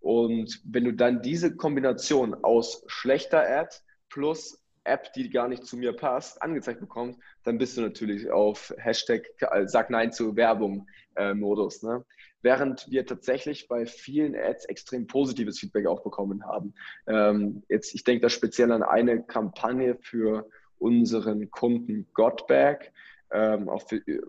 Und 0.00 0.62
wenn 0.64 0.84
du 0.84 0.94
dann 0.94 1.20
diese 1.20 1.56
Kombination 1.56 2.34
aus 2.42 2.84
schlechter 2.86 3.46
Ad 3.46 3.76
plus 4.08 4.59
App, 4.84 5.12
die 5.12 5.30
gar 5.30 5.48
nicht 5.48 5.66
zu 5.66 5.76
mir 5.76 5.92
passt, 5.92 6.40
angezeigt 6.42 6.80
bekommst, 6.80 7.18
dann 7.44 7.58
bist 7.58 7.76
du 7.76 7.82
natürlich 7.82 8.30
auf 8.30 8.74
Hashtag 8.78 9.24
äh, 9.40 9.66
Sag 9.66 9.90
Nein 9.90 10.12
zu 10.12 10.36
Werbung 10.36 10.86
äh, 11.16 11.34
Modus. 11.34 11.82
Ne? 11.82 12.04
Während 12.42 12.90
wir 12.90 13.04
tatsächlich 13.04 13.68
bei 13.68 13.84
vielen 13.84 14.34
Ads 14.34 14.64
extrem 14.66 15.06
positives 15.06 15.58
Feedback 15.58 15.86
auch 15.86 16.02
bekommen 16.02 16.46
haben. 16.46 16.74
Ähm, 17.06 17.62
jetzt, 17.68 17.94
ich 17.94 18.04
denke 18.04 18.22
da 18.22 18.28
speziell 18.30 18.72
an 18.72 18.82
eine 18.82 19.22
Kampagne 19.22 19.96
für 20.00 20.48
unseren 20.78 21.50
Kunden 21.50 22.06
Godbag. 22.14 22.92
Ähm, 23.32 23.70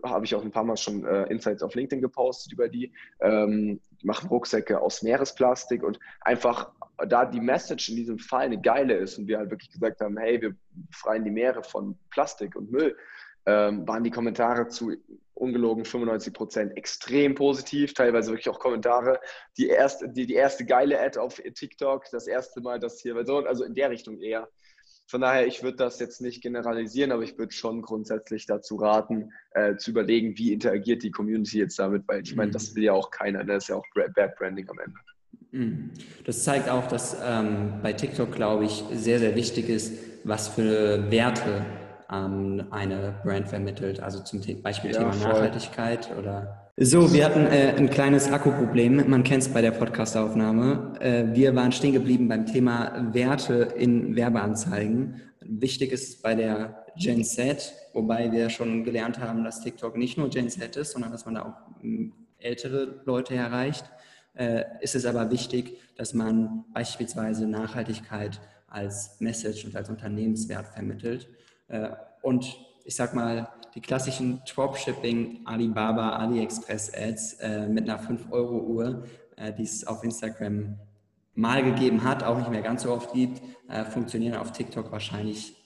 habe 0.04 0.24
ich 0.24 0.34
auch 0.34 0.44
ein 0.44 0.52
paar 0.52 0.64
Mal 0.64 0.76
schon 0.76 1.04
äh, 1.04 1.24
Insights 1.24 1.62
auf 1.62 1.74
LinkedIn 1.74 2.02
gepostet 2.02 2.52
über 2.52 2.68
die. 2.68 2.92
Ähm, 3.20 3.80
die 4.00 4.06
machen 4.06 4.28
Rucksäcke 4.28 4.80
aus 4.80 5.02
Meeresplastik 5.02 5.82
und 5.82 5.98
einfach 6.20 6.70
da 7.08 7.24
die 7.24 7.40
Message 7.40 7.88
in 7.88 7.96
diesem 7.96 8.18
Fall 8.18 8.46
eine 8.46 8.60
geile 8.60 8.94
ist 8.94 9.18
und 9.18 9.26
wir 9.26 9.38
halt 9.38 9.50
wirklich 9.50 9.70
gesagt 9.70 10.00
haben, 10.00 10.16
hey, 10.18 10.40
wir 10.40 10.54
befreien 10.90 11.24
die 11.24 11.30
Meere 11.30 11.62
von 11.62 11.98
Plastik 12.10 12.54
und 12.56 12.70
Müll, 12.70 12.96
ähm, 13.46 13.86
waren 13.88 14.04
die 14.04 14.10
Kommentare 14.10 14.68
zu 14.68 14.92
ungelogen 15.34 15.84
95 15.84 16.32
Prozent 16.32 16.76
extrem 16.76 17.34
positiv, 17.34 17.94
teilweise 17.94 18.30
wirklich 18.30 18.48
auch 18.48 18.60
Kommentare. 18.60 19.20
Die 19.58 19.68
erste, 19.68 20.08
die, 20.08 20.26
die 20.26 20.34
erste 20.34 20.64
geile 20.64 21.00
Ad 21.00 21.18
auf 21.18 21.36
TikTok, 21.36 22.04
das 22.12 22.26
erste 22.26 22.60
Mal, 22.60 22.78
dass 22.78 23.00
hier, 23.00 23.16
also 23.16 23.64
in 23.64 23.74
der 23.74 23.90
Richtung 23.90 24.20
eher. 24.20 24.48
Von 25.08 25.20
daher, 25.20 25.46
ich 25.46 25.62
würde 25.62 25.78
das 25.78 25.98
jetzt 25.98 26.20
nicht 26.20 26.42
generalisieren, 26.42 27.10
aber 27.12 27.22
ich 27.22 27.36
würde 27.36 27.52
schon 27.52 27.82
grundsätzlich 27.82 28.46
dazu 28.46 28.76
raten, 28.76 29.32
äh, 29.50 29.76
zu 29.76 29.90
überlegen, 29.90 30.38
wie 30.38 30.52
interagiert 30.52 31.02
die 31.02 31.10
Community 31.10 31.58
jetzt 31.58 31.78
damit, 31.78 32.04
weil 32.06 32.22
ich 32.22 32.36
meine, 32.36 32.52
das 32.52 32.70
mhm. 32.70 32.76
will 32.76 32.84
ja 32.84 32.92
auch 32.92 33.10
keiner, 33.10 33.40
das 33.40 33.46
ne? 33.46 33.56
ist 33.56 33.68
ja 33.68 33.76
auch 33.76 33.84
Bad 34.14 34.36
Branding 34.36 34.70
am 34.70 34.78
Ende. 34.78 34.98
Mhm. 35.52 35.90
Das 36.24 36.44
zeigt 36.44 36.68
auch, 36.68 36.88
dass 36.88 37.16
ähm, 37.24 37.74
bei 37.82 37.92
TikTok, 37.92 38.32
glaube 38.32 38.64
ich, 38.64 38.84
sehr, 38.92 39.18
sehr 39.18 39.36
wichtig 39.36 39.68
ist, 39.68 39.92
was 40.24 40.48
für 40.48 41.10
Werte 41.10 41.64
ähm, 42.10 42.64
eine 42.70 43.14
Brand 43.22 43.48
vermittelt. 43.48 44.00
Also 44.00 44.20
zum 44.22 44.40
Beispiel 44.62 44.92
ja, 44.92 44.98
Thema 44.98 45.12
voll. 45.12 45.32
Nachhaltigkeit 45.32 46.10
oder. 46.18 46.70
So, 46.78 47.12
wir 47.12 47.26
hatten 47.26 47.46
äh, 47.46 47.74
ein 47.76 47.90
kleines 47.90 48.32
Akkuproblem. 48.32 49.08
Man 49.10 49.24
kennt 49.24 49.42
es 49.42 49.48
bei 49.50 49.60
der 49.60 49.72
Podcastaufnahme. 49.72 50.94
Äh, 51.00 51.34
wir 51.34 51.54
waren 51.54 51.70
stehen 51.70 51.92
geblieben 51.92 52.28
beim 52.28 52.46
Thema 52.46 53.10
Werte 53.12 53.74
in 53.76 54.16
Werbeanzeigen. 54.16 55.20
Wichtig 55.40 55.92
ist 55.92 56.08
es 56.08 56.22
bei 56.22 56.34
der 56.34 56.86
Gen 56.96 57.24
Z, 57.24 57.74
wobei 57.92 58.32
wir 58.32 58.48
schon 58.48 58.84
gelernt 58.84 59.18
haben, 59.18 59.44
dass 59.44 59.60
TikTok 59.60 59.98
nicht 59.98 60.16
nur 60.16 60.30
Gen 60.30 60.48
Z 60.48 60.76
ist, 60.76 60.92
sondern 60.92 61.12
dass 61.12 61.26
man 61.26 61.34
da 61.34 61.42
auch 61.42 61.82
hm, 61.82 62.14
ältere 62.38 63.02
Leute 63.04 63.34
erreicht 63.34 63.84
äh, 64.34 64.64
ist 64.80 64.94
es 64.94 65.04
aber 65.04 65.30
wichtig, 65.30 65.78
dass 65.96 66.14
man 66.14 66.64
beispielsweise 66.72 67.46
Nachhaltigkeit 67.46 68.40
als 68.66 69.20
Message 69.20 69.64
und 69.64 69.76
als 69.76 69.90
Unternehmenswert 69.90 70.68
vermittelt. 70.68 71.28
Äh, 71.68 71.90
und 72.22 72.56
ich 72.84 72.96
sag 72.96 73.14
mal, 73.14 73.48
die 73.74 73.80
klassischen 73.80 74.42
Dropshipping, 74.44 75.42
Alibaba, 75.44 76.16
AliExpress 76.16 76.92
Ads 76.94 77.34
äh, 77.40 77.68
mit 77.68 77.88
einer 77.88 78.00
5-Euro-Uhr, 78.00 79.04
äh, 79.36 79.52
die 79.52 79.62
es 79.62 79.86
auf 79.86 80.04
Instagram 80.04 80.78
mal 81.34 81.62
gegeben 81.62 82.02
hat, 82.04 82.22
auch 82.22 82.38
nicht 82.38 82.50
mehr 82.50 82.62
ganz 82.62 82.82
so 82.82 82.92
oft 82.92 83.12
gibt, 83.14 83.40
äh, 83.68 83.84
funktionieren 83.84 84.36
auf 84.36 84.52
TikTok 84.52 84.92
wahrscheinlich 84.92 85.56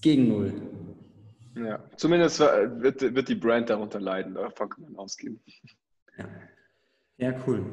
gegen 0.00 0.28
null. 0.28 0.62
Ja, 1.56 1.82
zumindest 1.96 2.38
wird, 2.38 3.14
wird 3.14 3.28
die 3.28 3.34
Brand 3.34 3.68
darunter 3.68 4.00
leiden, 4.00 4.34
davon 4.34 4.68
kann 4.68 4.84
man 4.84 4.96
ausgehen. 4.96 5.40
Ja. 6.16 6.24
Ja, 7.18 7.34
cool. 7.46 7.66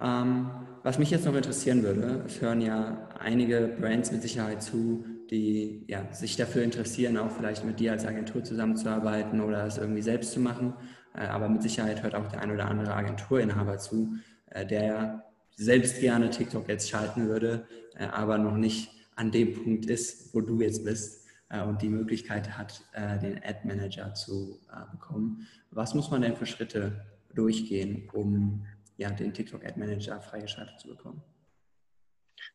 Ähm, 0.00 0.50
was 0.82 0.98
mich 0.98 1.10
jetzt 1.10 1.24
noch 1.24 1.34
interessieren 1.34 1.82
würde, 1.82 2.22
es 2.26 2.40
hören 2.42 2.60
ja 2.60 3.08
einige 3.18 3.74
Brands 3.80 4.12
mit 4.12 4.22
Sicherheit 4.22 4.62
zu, 4.62 5.04
die 5.30 5.84
ja, 5.88 6.12
sich 6.12 6.36
dafür 6.36 6.62
interessieren, 6.62 7.16
auch 7.16 7.30
vielleicht 7.30 7.64
mit 7.64 7.80
dir 7.80 7.92
als 7.92 8.04
Agentur 8.04 8.44
zusammenzuarbeiten 8.44 9.40
oder 9.40 9.66
es 9.66 9.78
irgendwie 9.78 10.02
selbst 10.02 10.32
zu 10.32 10.40
machen. 10.40 10.74
Äh, 11.14 11.26
aber 11.26 11.48
mit 11.48 11.62
Sicherheit 11.62 12.02
hört 12.02 12.14
auch 12.14 12.28
der 12.28 12.42
ein 12.42 12.50
oder 12.50 12.66
andere 12.68 12.94
Agenturinhaber 12.94 13.78
zu, 13.78 14.16
äh, 14.50 14.66
der 14.66 15.24
selbst 15.56 16.00
gerne 16.00 16.28
TikTok 16.28 16.68
jetzt 16.68 16.90
schalten 16.90 17.26
würde, 17.26 17.66
äh, 17.96 18.04
aber 18.04 18.36
noch 18.36 18.56
nicht 18.56 18.90
an 19.16 19.30
dem 19.30 19.54
Punkt 19.54 19.86
ist, 19.86 20.34
wo 20.34 20.42
du 20.42 20.60
jetzt 20.60 20.84
bist 20.84 21.26
äh, 21.48 21.62
und 21.62 21.80
die 21.80 21.88
Möglichkeit 21.88 22.58
hat, 22.58 22.82
äh, 22.92 23.18
den 23.18 23.38
Ad 23.42 23.60
Manager 23.64 24.12
zu 24.12 24.58
äh, 24.70 24.90
bekommen. 24.92 25.46
Was 25.70 25.94
muss 25.94 26.10
man 26.10 26.20
denn 26.20 26.36
für 26.36 26.46
Schritte 26.46 27.06
durchgehen, 27.34 28.08
um 28.12 28.66
ja, 29.00 29.10
den 29.10 29.32
TikTok 29.32 29.64
Ad 29.64 29.78
Manager 29.78 30.20
freigeschaltet 30.20 30.78
zu 30.78 30.88
bekommen? 30.88 31.22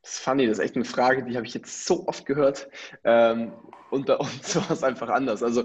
Das 0.01 0.13
ist 0.13 0.19
funny, 0.19 0.45
das 0.45 0.59
ist 0.59 0.63
echt 0.63 0.75
eine 0.75 0.85
Frage, 0.85 1.23
die 1.23 1.35
habe 1.35 1.47
ich 1.47 1.55
jetzt 1.55 1.85
so 1.85 2.07
oft 2.07 2.25
gehört. 2.25 2.69
Ähm, 3.03 3.51
und 3.89 4.05
bei 4.05 4.15
uns 4.15 4.55
war 4.55 4.69
es 4.69 4.83
einfach 4.83 5.09
anders. 5.09 5.41
Also 5.41 5.63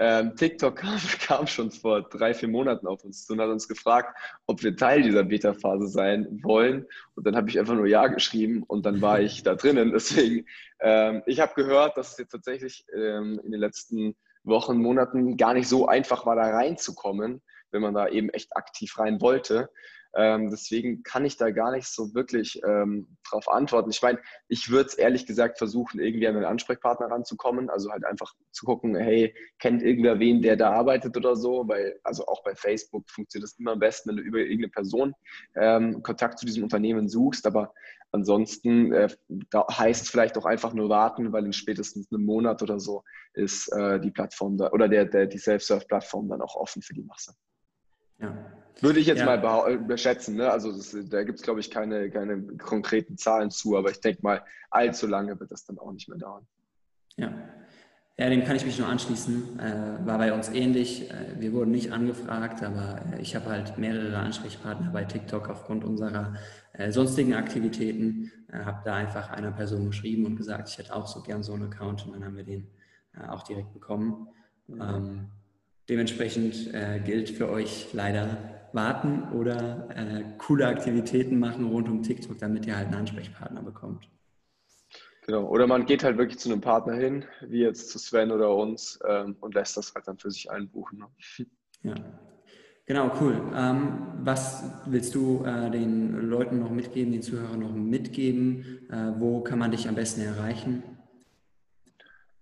ähm, 0.00 0.34
TikTok 0.34 0.76
kam, 0.80 0.98
kam, 1.20 1.46
schon 1.46 1.70
vor 1.70 2.02
drei, 2.02 2.34
vier 2.34 2.48
Monaten 2.48 2.88
auf 2.88 3.04
uns 3.04 3.24
zu 3.24 3.34
und 3.34 3.40
hat 3.40 3.48
uns 3.48 3.68
gefragt, 3.68 4.18
ob 4.46 4.64
wir 4.64 4.76
Teil 4.76 5.02
dieser 5.02 5.22
Beta-Phase 5.22 5.86
sein 5.86 6.40
wollen. 6.42 6.86
Und 7.14 7.24
dann 7.24 7.36
habe 7.36 7.48
ich 7.48 7.58
einfach 7.60 7.74
nur 7.74 7.86
Ja 7.86 8.08
geschrieben 8.08 8.64
und 8.64 8.84
dann 8.84 9.00
war 9.00 9.20
ich 9.20 9.44
da 9.44 9.54
drinnen. 9.54 9.92
Deswegen, 9.94 10.46
ähm, 10.80 11.22
ich 11.26 11.38
habe 11.38 11.54
gehört, 11.54 11.96
dass 11.96 12.12
es 12.12 12.18
jetzt 12.18 12.32
tatsächlich 12.32 12.84
ähm, 12.92 13.40
in 13.44 13.52
den 13.52 13.60
letzten 13.60 14.16
Wochen, 14.42 14.78
Monaten 14.78 15.36
gar 15.36 15.54
nicht 15.54 15.68
so 15.68 15.86
einfach 15.86 16.26
war, 16.26 16.34
da 16.34 16.42
reinzukommen, 16.42 17.42
wenn 17.70 17.82
man 17.82 17.94
da 17.94 18.08
eben 18.08 18.30
echt 18.30 18.56
aktiv 18.56 18.98
rein 18.98 19.20
wollte. 19.20 19.68
Ähm, 20.16 20.50
deswegen 20.50 21.02
kann 21.02 21.26
ich 21.26 21.36
da 21.36 21.50
gar 21.50 21.72
nicht 21.72 21.88
so 21.88 22.14
wirklich 22.14 22.60
ähm, 22.66 23.06
drauf 23.28 23.48
antworten. 23.48 23.90
Ich 23.90 24.00
meine, 24.00 24.18
ich 24.48 24.70
würde 24.70 24.88
es 24.88 24.94
ehrlich 24.94 25.26
gesagt 25.26 25.58
versuchen, 25.58 26.00
irgendwie 26.00 26.26
an 26.26 26.36
einen 26.36 26.46
Ansprechpartner 26.46 27.10
ranzukommen. 27.10 27.68
Also 27.68 27.90
halt 27.90 28.04
einfach 28.06 28.32
zu 28.50 28.64
gucken, 28.64 28.96
hey, 28.96 29.34
kennt 29.58 29.82
irgendwer 29.82 30.18
wen, 30.18 30.40
der 30.40 30.56
da 30.56 30.70
arbeitet 30.72 31.16
oder 31.18 31.36
so? 31.36 31.68
Weil, 31.68 32.00
also 32.02 32.26
auch 32.26 32.42
bei 32.42 32.54
Facebook 32.54 33.08
funktioniert 33.10 33.44
das 33.44 33.58
immer 33.58 33.72
am 33.72 33.78
besten, 33.78 34.08
wenn 34.08 34.16
du 34.16 34.22
über 34.22 34.38
irgendeine 34.38 34.70
Person 34.70 35.12
ähm, 35.54 36.02
Kontakt 36.02 36.38
zu 36.38 36.46
diesem 36.46 36.62
Unternehmen 36.62 37.08
suchst. 37.08 37.46
Aber 37.46 37.74
ansonsten 38.10 38.94
äh, 38.94 39.08
da 39.50 39.66
heißt 39.70 40.08
vielleicht 40.10 40.38
auch 40.38 40.46
einfach 40.46 40.72
nur 40.72 40.88
warten, 40.88 41.32
weil 41.32 41.44
in 41.44 41.52
spätestens 41.52 42.10
einem 42.10 42.24
Monat 42.24 42.62
oder 42.62 42.80
so 42.80 43.04
ist 43.34 43.70
äh, 43.72 44.00
die 44.00 44.10
Plattform 44.10 44.56
da 44.56 44.70
oder 44.70 44.88
der, 44.88 45.04
der 45.04 45.26
die 45.26 45.38
Self-Serve-Plattform 45.38 46.30
dann 46.30 46.40
auch 46.40 46.56
offen 46.56 46.80
für 46.80 46.94
die 46.94 47.02
Masse. 47.02 47.34
Ja. 48.18 48.55
Würde 48.80 49.00
ich 49.00 49.06
jetzt 49.06 49.20
ja. 49.20 49.36
mal 49.36 49.72
überschätzen. 49.72 50.36
Ne? 50.36 50.50
Also 50.50 50.70
das, 50.70 50.96
da 51.08 51.22
gibt 51.22 51.38
es, 51.38 51.44
glaube 51.44 51.60
ich, 51.60 51.70
keine, 51.70 52.10
keine 52.10 52.42
konkreten 52.58 53.16
Zahlen 53.16 53.50
zu, 53.50 53.76
aber 53.76 53.90
ich 53.90 54.00
denke 54.00 54.22
mal, 54.22 54.42
allzu 54.70 55.06
lange 55.06 55.38
wird 55.40 55.50
das 55.50 55.64
dann 55.64 55.78
auch 55.78 55.92
nicht 55.92 56.08
mehr 56.08 56.18
dauern. 56.18 56.46
Ja. 57.16 57.32
Ja, 58.18 58.30
dem 58.30 58.44
kann 58.44 58.56
ich 58.56 58.64
mich 58.64 58.78
nur 58.78 58.88
anschließen. 58.88 59.58
Äh, 59.58 60.06
war 60.06 60.16
bei 60.16 60.32
uns 60.32 60.48
ähnlich. 60.48 61.10
Äh, 61.10 61.38
wir 61.38 61.52
wurden 61.52 61.70
nicht 61.70 61.92
angefragt, 61.92 62.62
aber 62.62 63.02
äh, 63.12 63.20
ich 63.20 63.36
habe 63.36 63.50
halt 63.50 63.76
mehrere 63.76 64.16
Ansprechpartner 64.16 64.90
bei 64.90 65.04
TikTok 65.04 65.50
aufgrund 65.50 65.84
unserer 65.84 66.34
äh, 66.72 66.90
sonstigen 66.92 67.34
Aktivitäten. 67.34 68.32
Äh, 68.50 68.60
habe 68.60 68.80
da 68.86 68.94
einfach 68.94 69.28
einer 69.28 69.52
Person 69.52 69.84
geschrieben 69.84 70.24
und 70.24 70.36
gesagt, 70.36 70.70
ich 70.70 70.78
hätte 70.78 70.94
auch 70.94 71.06
so 71.06 71.20
gern 71.20 71.42
so 71.42 71.52
einen 71.52 71.64
Account 71.64 72.06
und 72.06 72.14
dann 72.14 72.24
haben 72.24 72.38
wir 72.38 72.44
den 72.44 72.68
äh, 73.14 73.28
auch 73.28 73.42
direkt 73.42 73.74
bekommen. 73.74 74.28
Ähm, 74.70 75.28
dementsprechend 75.88 76.72
gilt 77.04 77.30
für 77.30 77.48
euch 77.48 77.92
leider 77.92 78.55
warten 78.76 79.32
oder 79.32 79.88
coole 80.38 80.68
Aktivitäten 80.68 81.40
machen 81.40 81.64
rund 81.64 81.88
um 81.88 82.04
TikTok, 82.04 82.38
damit 82.38 82.66
ihr 82.66 82.76
halt 82.76 82.86
einen 82.86 83.00
Ansprechpartner 83.00 83.62
bekommt. 83.62 84.08
Genau. 85.26 85.48
Oder 85.48 85.66
man 85.66 85.86
geht 85.86 86.04
halt 86.04 86.18
wirklich 86.18 86.38
zu 86.38 86.50
einem 86.50 86.60
Partner 86.60 86.94
hin, 86.94 87.24
wie 87.40 87.58
jetzt 87.58 87.90
zu 87.90 87.98
Sven 87.98 88.30
oder 88.30 88.54
uns, 88.54 89.00
ähm, 89.06 89.36
und 89.40 89.54
lässt 89.54 89.76
das 89.76 89.92
halt 89.92 90.06
dann 90.06 90.18
für 90.18 90.30
sich 90.30 90.50
einbuchen. 90.50 91.00
Ne? 91.00 91.06
Ja. 91.82 91.94
Genau, 92.86 93.10
cool. 93.20 93.40
Ähm, 93.52 94.06
was 94.22 94.62
willst 94.86 95.16
du 95.16 95.44
äh, 95.44 95.68
den 95.70 96.28
Leuten 96.28 96.60
noch 96.60 96.70
mitgeben, 96.70 97.10
den 97.10 97.22
Zuhörern 97.22 97.58
noch 97.58 97.74
mitgeben? 97.74 98.86
Äh, 98.88 99.18
wo 99.18 99.40
kann 99.40 99.58
man 99.58 99.72
dich 99.72 99.88
am 99.88 99.96
besten 99.96 100.20
erreichen? 100.20 100.84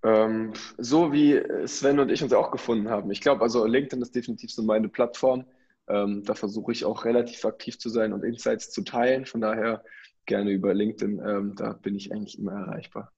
Ähm, 0.03 0.53
so 0.77 1.11
wie 1.11 1.41
Sven 1.67 1.99
und 1.99 2.11
ich 2.11 2.23
uns 2.23 2.35
auch 2.35 2.51
gefunden 2.51 2.91
haben. 2.91 3.11
Ich 3.11 3.23
glaube, 3.23 3.41
also 3.41 3.65
LinkedIn 3.65 4.03
ist 4.03 4.15
definitiv 4.15 4.53
so 4.53 4.63
meine 4.63 4.91
Plattform. 4.91 5.47
Ähm, 5.89 6.23
da 6.25 6.35
versuche 6.35 6.73
ich 6.73 6.85
auch 6.85 7.05
relativ 7.05 7.45
aktiv 7.45 7.79
zu 7.79 7.89
sein 7.89 8.13
und 8.13 8.25
Insights 8.25 8.71
zu 8.71 8.83
teilen. 8.83 9.27
Von 9.27 9.41
daher 9.41 9.85
gerne 10.27 10.51
über 10.51 10.75
LinkedIn. 10.75 11.21
Ähm, 11.25 11.55
da 11.57 11.73
bin 11.75 11.95
ich 11.95 12.13
eigentlich 12.13 12.39
immer 12.39 12.53
erreichbar. 12.53 13.13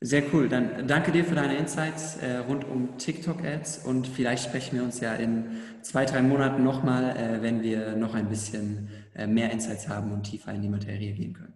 Sehr 0.00 0.22
cool. 0.32 0.48
Dann 0.48 0.86
danke 0.86 1.10
dir 1.10 1.24
für 1.24 1.34
deine 1.34 1.56
Insights 1.56 2.18
äh, 2.18 2.36
rund 2.36 2.68
um 2.68 2.98
TikTok-Ads 2.98 3.86
und 3.86 4.06
vielleicht 4.06 4.44
sprechen 4.44 4.76
wir 4.76 4.84
uns 4.84 5.00
ja 5.00 5.14
in 5.14 5.62
zwei, 5.80 6.04
drei 6.04 6.20
Monaten 6.20 6.62
nochmal, 6.62 7.16
äh, 7.16 7.42
wenn 7.42 7.62
wir 7.62 7.96
noch 7.96 8.14
ein 8.14 8.28
bisschen 8.28 8.90
äh, 9.14 9.26
mehr 9.26 9.50
Insights 9.50 9.88
haben 9.88 10.12
und 10.12 10.24
tiefer 10.24 10.52
in 10.52 10.60
die 10.60 10.68
Materie 10.68 11.14
gehen 11.14 11.32
können. 11.32 11.54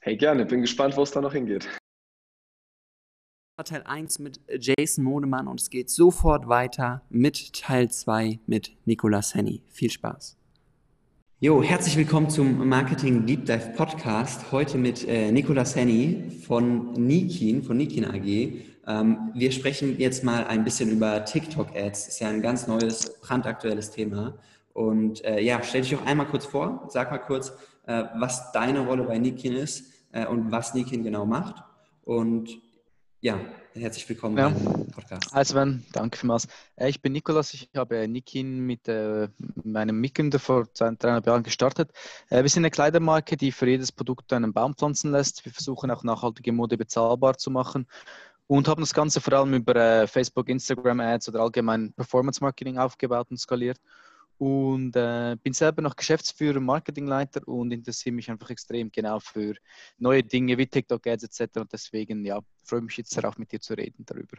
Hey, 0.00 0.16
gerne. 0.16 0.46
Bin 0.46 0.60
gespannt, 0.60 0.96
wo 0.96 1.02
es 1.02 1.10
da 1.10 1.20
noch 1.20 1.32
hingeht. 1.32 1.68
Teil 3.64 3.82
1 3.84 4.18
mit 4.18 4.40
Jason 4.58 5.04
Modemann 5.04 5.48
und 5.48 5.60
es 5.60 5.70
geht 5.70 5.90
sofort 5.90 6.48
weiter 6.48 7.02
mit 7.10 7.52
Teil 7.52 7.90
2 7.90 8.40
mit 8.46 8.72
Nicolas 8.84 9.34
Henny. 9.34 9.62
Viel 9.68 9.90
Spaß. 9.90 10.36
Jo, 11.38 11.62
herzlich 11.62 11.96
willkommen 11.96 12.30
zum 12.30 12.68
Marketing 12.68 13.26
Deep 13.26 13.46
Dive 13.46 13.72
Podcast. 13.76 14.52
Heute 14.52 14.78
mit 14.78 15.06
äh, 15.08 15.32
Nicolas 15.32 15.74
Henny 15.74 16.30
von 16.46 16.92
Nikin, 16.92 17.62
von 17.62 17.76
Nikin 17.76 18.04
AG. 18.04 18.62
Ähm, 18.86 19.32
wir 19.34 19.50
sprechen 19.50 19.98
jetzt 19.98 20.22
mal 20.22 20.44
ein 20.46 20.64
bisschen 20.64 20.90
über 20.90 21.24
TikTok-Ads. 21.24 22.08
Ist 22.08 22.20
ja 22.20 22.28
ein 22.28 22.42
ganz 22.42 22.66
neues, 22.66 23.20
brandaktuelles 23.20 23.90
Thema. 23.90 24.34
Und 24.72 25.24
äh, 25.24 25.40
ja, 25.40 25.60
stell 25.62 25.82
dich 25.82 25.90
doch 25.90 26.06
einmal 26.06 26.26
kurz 26.26 26.46
vor. 26.46 26.86
Sag 26.88 27.10
mal 27.10 27.18
kurz, 27.18 27.52
äh, 27.86 28.04
was 28.16 28.52
deine 28.52 28.86
Rolle 28.86 29.02
bei 29.04 29.18
Nikin 29.18 29.54
ist 29.54 29.86
äh, 30.12 30.26
und 30.26 30.52
was 30.52 30.74
Nikin 30.74 31.02
genau 31.02 31.26
macht. 31.26 31.62
Und 32.04 32.50
ja, 33.22 33.38
herzlich 33.74 34.08
willkommen 34.08 34.36
ja. 34.36 34.48
beim 34.48 34.88
Podcast. 34.88 35.32
Hi 35.32 35.44
Sven, 35.44 35.86
danke 35.92 36.18
vielmals. 36.18 36.48
Äh, 36.74 36.88
ich 36.90 37.00
bin 37.00 37.12
Nikolas, 37.12 37.54
ich 37.54 37.70
habe 37.76 38.08
Nikin 38.08 38.66
mit 38.66 38.88
äh, 38.88 39.28
meinem 39.62 40.00
Mitgründer 40.00 40.40
vor 40.40 40.66
dreieinhalb 40.74 41.24
Jahren 41.24 41.44
gestartet. 41.44 41.92
Äh, 42.30 42.42
wir 42.42 42.48
sind 42.48 42.62
eine 42.62 42.72
Kleidermarke, 42.72 43.36
die 43.36 43.52
für 43.52 43.68
jedes 43.68 43.92
Produkt 43.92 44.32
einen 44.32 44.52
Baum 44.52 44.74
pflanzen 44.74 45.12
lässt. 45.12 45.44
Wir 45.44 45.52
versuchen 45.52 45.92
auch 45.92 46.02
nachhaltige 46.02 46.50
Mode 46.50 46.76
bezahlbar 46.76 47.38
zu 47.38 47.52
machen 47.52 47.86
und 48.48 48.66
haben 48.66 48.82
das 48.82 48.92
Ganze 48.92 49.20
vor 49.20 49.34
allem 49.34 49.54
über 49.54 50.08
Facebook, 50.08 50.48
Instagram 50.48 50.98
Ads 50.98 51.28
oder 51.28 51.42
allgemein 51.42 51.92
Performance 51.92 52.42
Marketing 52.42 52.76
aufgebaut 52.78 53.28
und 53.30 53.38
skaliert 53.38 53.78
und 54.42 54.96
äh, 54.96 55.36
bin 55.40 55.52
selber 55.52 55.82
noch 55.82 55.94
Geschäftsführer, 55.94 56.58
Marketingleiter 56.58 57.46
und 57.46 57.70
interessiere 57.70 58.12
mich 58.12 58.28
einfach 58.28 58.50
extrem 58.50 58.90
genau 58.90 59.20
für 59.20 59.54
neue 59.98 60.24
Dinge 60.24 60.58
wie 60.58 60.66
TikTok-Ads 60.66 61.22
etc. 61.22 61.60
Und 61.60 61.72
deswegen 61.72 62.24
ja, 62.24 62.40
freue 62.64 62.80
mich 62.80 62.96
jetzt 62.96 63.16
darauf, 63.16 63.38
mit 63.38 63.52
dir 63.52 63.60
zu 63.60 63.74
reden 63.74 64.04
darüber. 64.04 64.38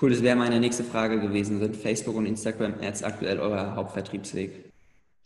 Cool, 0.00 0.10
das 0.12 0.22
wäre 0.22 0.34
meine 0.34 0.58
nächste 0.58 0.82
Frage 0.82 1.20
gewesen. 1.20 1.58
Sind 1.58 1.76
Facebook 1.76 2.16
und 2.16 2.24
Instagram 2.24 2.80
Ads 2.80 3.02
aktuell 3.02 3.38
euer 3.38 3.76
Hauptvertriebsweg? 3.76 4.72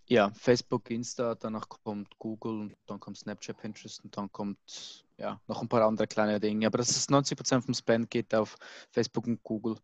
Ja, 0.08 0.32
Facebook, 0.34 0.90
Insta, 0.90 1.36
danach 1.36 1.68
kommt 1.68 2.18
Google 2.18 2.62
und 2.62 2.76
dann 2.88 2.98
kommt 2.98 3.18
Snapchat, 3.18 3.56
Pinterest 3.56 4.02
und 4.02 4.16
dann 4.16 4.32
kommt 4.32 5.04
ja 5.16 5.40
noch 5.46 5.62
ein 5.62 5.68
paar 5.68 5.86
andere 5.86 6.08
kleine 6.08 6.40
Dinge. 6.40 6.66
Aber 6.66 6.78
das 6.78 6.90
ist 6.90 7.08
90% 7.08 7.60
vom 7.60 7.74
Spend 7.74 8.10
geht 8.10 8.34
auf 8.34 8.56
Facebook 8.90 9.28
und 9.28 9.40
Google. 9.44 9.76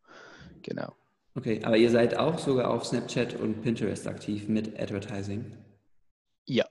Genau. 0.63 0.93
Okay, 1.36 1.60
aber 1.62 1.76
ihr 1.76 1.90
seid 1.90 2.16
auch 2.16 2.38
sogar 2.38 2.70
auf 2.70 2.86
Snapchat 2.86 3.34
und 3.34 3.60
Pinterest 3.60 4.06
aktiv 4.06 4.49
mit 4.49 4.80
Advertising? 4.80 5.44
Ja, 6.46 6.64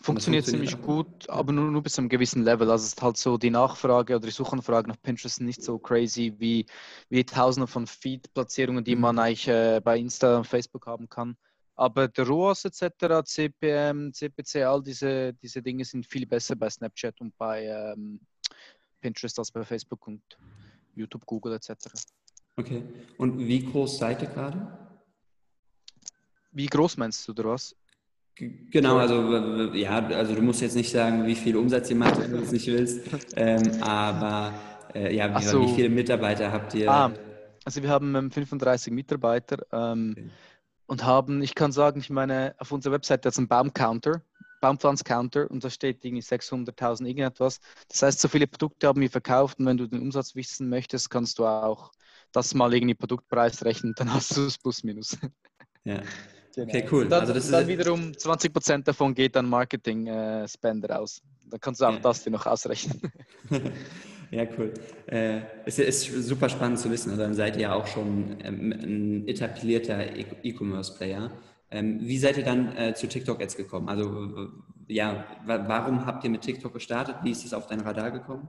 funktioniert, 0.00 0.44
funktioniert 0.44 0.46
ziemlich 0.46 0.80
gut, 0.80 1.28
aber 1.28 1.52
nur, 1.52 1.68
nur 1.72 1.82
bis 1.82 1.94
zu 1.94 2.00
einem 2.00 2.08
gewissen 2.08 2.44
Level. 2.44 2.70
Also 2.70 2.84
es 2.84 2.92
ist 2.92 3.02
halt 3.02 3.16
so, 3.16 3.36
die 3.38 3.50
Nachfrage 3.50 4.14
oder 4.14 4.26
die 4.26 4.32
Suchanfrage 4.32 4.88
nach 4.88 5.02
Pinterest 5.02 5.40
nicht 5.40 5.64
so 5.64 5.80
crazy 5.80 6.32
wie, 6.38 6.64
wie 7.08 7.24
tausende 7.24 7.66
von 7.66 7.88
Feed-Platzierungen, 7.88 8.84
die 8.84 8.94
mhm. 8.94 9.00
man 9.00 9.18
eigentlich 9.18 9.48
äh, 9.48 9.80
bei 9.82 9.98
Insta 9.98 10.36
und 10.36 10.46
Facebook 10.46 10.86
haben 10.86 11.08
kann. 11.08 11.36
Aber 11.74 12.06
der 12.06 12.28
ROAS 12.28 12.66
etc., 12.66 13.24
CPM, 13.24 14.12
CPC, 14.12 14.62
all 14.64 14.80
diese, 14.80 15.34
diese 15.34 15.60
Dinge 15.60 15.84
sind 15.84 16.06
viel 16.06 16.24
besser 16.24 16.54
bei 16.54 16.70
Snapchat 16.70 17.20
und 17.20 17.36
bei 17.36 17.64
ähm, 17.66 18.20
Pinterest 19.00 19.36
als 19.40 19.50
bei 19.50 19.64
Facebook 19.64 20.06
und 20.06 20.22
YouTube, 20.94 21.26
Google 21.26 21.54
etc. 21.54 21.88
Okay. 22.56 22.82
Und 23.18 23.38
wie 23.38 23.64
groß 23.64 23.98
seid 23.98 24.22
ihr 24.22 24.28
gerade? 24.28 24.66
Wie 26.52 26.66
groß 26.66 26.96
meinst 26.96 27.26
du, 27.26 27.32
oder 27.32 27.50
was? 27.50 27.74
Genau, 28.36 28.96
also 28.96 29.72
ja, 29.74 30.06
also 30.08 30.34
du 30.34 30.42
musst 30.42 30.60
jetzt 30.60 30.74
nicht 30.74 30.90
sagen, 30.90 31.26
wie 31.26 31.36
viel 31.36 31.56
Umsatz 31.56 31.90
ihr 31.90 31.96
macht, 31.96 32.20
wenn 32.20 32.32
du 32.32 32.38
es 32.38 32.52
nicht 32.52 32.66
willst. 32.66 33.02
Ähm, 33.36 33.82
aber 33.82 34.54
äh, 34.94 35.14
ja, 35.14 35.36
wie, 35.36 35.44
so. 35.44 35.62
wie, 35.62 35.74
viele 35.74 35.88
Mitarbeiter 35.88 36.52
habt 36.52 36.74
ihr? 36.74 36.90
Ah, 36.90 37.12
also 37.64 37.82
wir 37.82 37.88
haben 37.88 38.30
35 38.30 38.88
ähm, 38.88 38.94
Mitarbeiter 38.94 39.58
ähm, 39.72 40.14
okay. 40.16 40.30
und 40.86 41.04
haben, 41.04 41.42
ich 41.42 41.54
kann 41.54 41.72
sagen, 41.72 41.98
ich 42.00 42.10
meine, 42.10 42.54
auf 42.58 42.70
unserer 42.70 42.94
Website 42.94 43.26
ist 43.26 43.38
ein 43.38 43.48
Baumcounter, 43.48 44.22
Baumpflanzcounter 44.60 45.50
und 45.50 45.64
da 45.64 45.70
steht 45.70 46.04
irgendwie 46.04 46.22
600.000 46.22 47.06
irgendetwas. 47.06 47.60
Das 47.88 48.02
heißt, 48.02 48.20
so 48.20 48.28
viele 48.28 48.46
Produkte 48.46 48.86
haben 48.86 49.00
wir 49.00 49.10
verkauft 49.10 49.58
und 49.58 49.66
wenn 49.66 49.76
du 49.76 49.86
den 49.86 50.00
Umsatz 50.00 50.34
wissen 50.36 50.68
möchtest, 50.68 51.10
kannst 51.10 51.38
du 51.38 51.46
auch 51.46 51.92
das 52.34 52.54
mal 52.54 52.72
irgendwie 52.74 52.94
Produktpreis 52.94 53.64
rechnen, 53.64 53.94
dann 53.96 54.12
hast 54.12 54.36
du 54.36 54.46
es 54.46 54.58
plus 54.58 54.82
minus. 54.82 55.16
Ja. 55.84 56.00
Genau. 56.54 56.68
Okay, 56.68 56.88
cool. 56.92 57.08
Dann, 57.08 57.22
also 57.22 57.32
das 57.32 57.50
dann 57.50 57.62
ist 57.62 57.68
wiederum 57.68 58.12
20% 58.12 58.84
davon 58.84 59.14
geht 59.14 59.36
an 59.36 59.48
Marketing-Spender 59.48 60.90
äh, 60.90 60.92
aus. 60.92 61.20
Dann 61.50 61.60
kannst 61.60 61.80
du 61.80 61.86
auch 61.86 61.94
ja. 61.94 61.98
das 61.98 62.22
dir 62.22 62.30
noch 62.30 62.46
ausrechnen. 62.46 63.00
ja, 64.30 64.44
cool. 64.56 64.72
Äh, 65.06 65.40
es 65.66 65.78
ist 65.78 66.04
super 66.26 66.48
spannend 66.48 66.78
zu 66.78 66.90
wissen. 66.90 67.10
Also 67.10 67.22
dann 67.22 67.34
seid 67.34 67.56
ihr 67.56 67.62
ja 67.62 67.74
auch 67.74 67.86
schon 67.86 68.36
ähm, 68.42 68.72
ein 68.72 69.28
etablierter 69.28 70.16
e- 70.16 70.26
E-Commerce-Player. 70.42 71.32
Ähm, 71.70 71.98
wie 72.00 72.18
seid 72.18 72.36
ihr 72.36 72.44
dann 72.44 72.76
äh, 72.76 72.94
zu 72.94 73.08
TikTok-Ads 73.08 73.56
gekommen? 73.56 73.88
Also 73.88 74.48
ja, 74.86 75.24
warum 75.44 76.06
habt 76.06 76.22
ihr 76.24 76.30
mit 76.30 76.42
TikTok 76.42 76.72
gestartet? 76.72 77.16
Wie 77.22 77.30
ist 77.30 77.44
es 77.44 77.52
auf 77.52 77.66
dein 77.66 77.80
Radar 77.80 78.10
gekommen? 78.10 78.48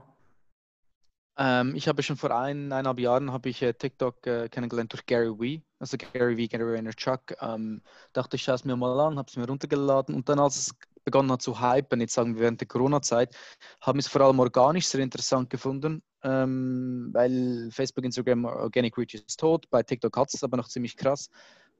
Ähm, 1.38 1.74
ich 1.74 1.86
habe 1.88 2.02
schon 2.02 2.16
vor 2.16 2.30
eineinhalb 2.30 2.98
Jahren 2.98 3.32
habe 3.32 3.48
ich 3.50 3.60
äh, 3.62 3.74
TikTok 3.74 4.26
äh, 4.26 4.48
kennengelernt 4.48 4.92
durch 4.92 5.04
Gary 5.04 5.38
Vee, 5.38 5.62
also 5.78 5.96
Gary 5.98 6.36
Vee, 6.36 6.48
Gary 6.48 6.72
Vaynerchuk. 6.72 7.36
Ähm, 7.40 7.82
dachte 8.12 8.36
ich, 8.36 8.42
schaue 8.42 8.54
es 8.54 8.64
mir 8.64 8.76
mal 8.76 8.98
an, 9.00 9.18
habe 9.18 9.28
es 9.28 9.36
mir 9.36 9.46
runtergeladen 9.46 10.14
und 10.14 10.28
dann, 10.28 10.38
als 10.38 10.56
es 10.56 10.74
begonnen 11.04 11.30
hat 11.30 11.42
zu 11.42 11.60
hypen, 11.60 12.00
jetzt 12.00 12.14
sagen 12.14 12.34
wir 12.34 12.42
während 12.42 12.60
der 12.60 12.68
Corona-Zeit, 12.68 13.36
haben 13.80 13.98
es 13.98 14.08
vor 14.08 14.22
allem 14.22 14.40
organisch 14.40 14.88
sehr 14.88 15.00
interessant 15.00 15.50
gefunden, 15.50 16.02
ähm, 16.22 17.10
weil 17.12 17.70
Facebook, 17.70 18.04
Instagram, 18.04 18.44
Organic 18.46 18.96
Reach 18.98 19.14
ist 19.14 19.38
tot, 19.38 19.68
bei 19.70 19.82
TikTok 19.82 20.16
hat 20.16 20.34
es 20.34 20.42
aber 20.42 20.56
noch 20.56 20.68
ziemlich 20.68 20.96
krass. 20.96 21.30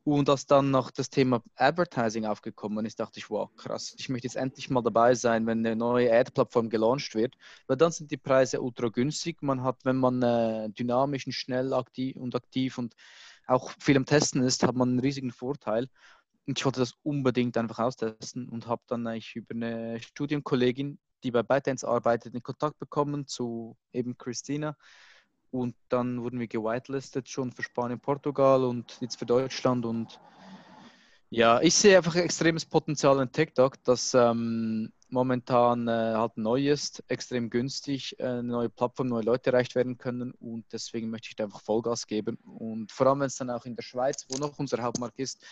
Und 0.07 0.31
als 0.31 0.47
dann 0.47 0.71
noch 0.71 0.93
das 0.93 1.11
Thema 1.11 1.43
Advertising 1.57 2.27
aufgekommen 2.27 2.87
ist, 2.87 3.01
dachte 3.01 3.19
ich, 3.19 3.29
wow, 3.29 3.51
krass, 3.57 3.93
ich 3.99 4.09
möchte 4.09 4.29
jetzt 4.29 4.37
endlich 4.37 4.71
mal 4.71 4.81
dabei 4.81 5.17
sein, 5.17 5.47
wenn 5.49 5.67
eine 5.67 5.75
neue 5.75 6.17
Ad-Plattform 6.17 6.71
gelauncht 6.71 7.17
wird, 7.17 7.35
weil 7.67 7.77
dann 7.77 7.91
sind 7.91 8.13
die 8.13 8.17
Preise 8.17 8.61
ultra 8.61 8.87
günstig. 8.87 9.43
Man 9.43 9.65
hat, 9.65 9.85
wenn 9.85 9.97
man 9.97 10.23
äh, 10.23 10.71
dynamisch 10.71 11.27
und 11.27 11.33
schnell 11.33 11.73
aktiv 11.73 12.15
und 12.15 12.37
aktiv 12.37 12.79
und 12.79 12.95
auch 13.49 13.73
viel 13.81 13.97
am 13.97 14.07
Testen 14.07 14.45
ist, 14.45 14.63
hat 14.63 14.77
man 14.77 14.91
einen 14.91 15.01
riesigen 15.01 15.33
Vorteil. 15.33 15.89
Und 16.47 16.57
ich 16.57 16.65
wollte 16.65 16.79
das 16.79 16.95
unbedingt 17.03 17.57
einfach 17.57 17.81
austesten 17.81 18.49
und 18.49 18.69
habe 18.69 18.83
dann 18.87 19.09
eigentlich 19.09 19.35
über 19.35 19.57
eine 19.57 20.01
Studienkollegin, 20.01 21.01
die 21.25 21.33
bei 21.33 21.43
ByteDance 21.43 21.85
arbeitet, 21.85 22.33
in 22.33 22.45
Kontakt 22.45 22.79
bekommen 22.79 23.27
zu 23.27 23.77
eben 23.93 24.17
Christina 24.17 24.77
und 25.51 25.75
dann 25.89 26.23
wurden 26.23 26.41
wir 26.41 26.49
gewitelistet 26.49 27.29
schon 27.29 27.53
für 27.53 27.63
Spanien, 27.63 28.01
Portugal 28.01 28.65
und 28.65 28.99
jetzt 29.01 29.19
für 29.19 29.27
Deutschland. 29.27 29.85
Und 29.85 30.21
ja, 31.31 31.61
ich 31.61 31.75
sehe 31.75 31.97
einfach 31.97 32.17
extremes 32.17 32.65
Potenzial 32.65 33.21
in 33.21 33.33
TikTok, 33.33 33.83
dass 33.85 34.15
ähm, 34.15 34.93
momentan 35.09 35.89
äh, 35.89 36.15
halt 36.15 36.37
neu 36.37 36.69
ist, 36.69 37.03
extrem 37.09 37.51
günstig, 37.51 38.19
äh, 38.19 38.25
eine 38.25 38.43
neue 38.43 38.69
Plattform, 38.69 39.09
neue 39.09 39.23
Leute 39.23 39.51
erreicht 39.51 39.75
werden 39.75 39.99
können 39.99 40.33
und 40.33 40.65
deswegen 40.73 41.11
möchte 41.11 41.29
ich 41.29 41.37
da 41.37 41.45
einfach 41.45 41.63
Vollgas 41.63 42.07
geben 42.07 42.39
und 42.45 42.91
vor 42.91 43.07
allem, 43.07 43.21
wenn 43.21 43.27
es 43.27 43.37
dann 43.37 43.51
auch 43.51 43.65
in 43.65 43.77
der 43.77 43.83
Schweiz, 43.83 44.27
wo 44.29 44.39
noch 44.39 44.59
unser 44.59 44.83
Hauptmarkt 44.83 45.19
ist, 45.19 45.45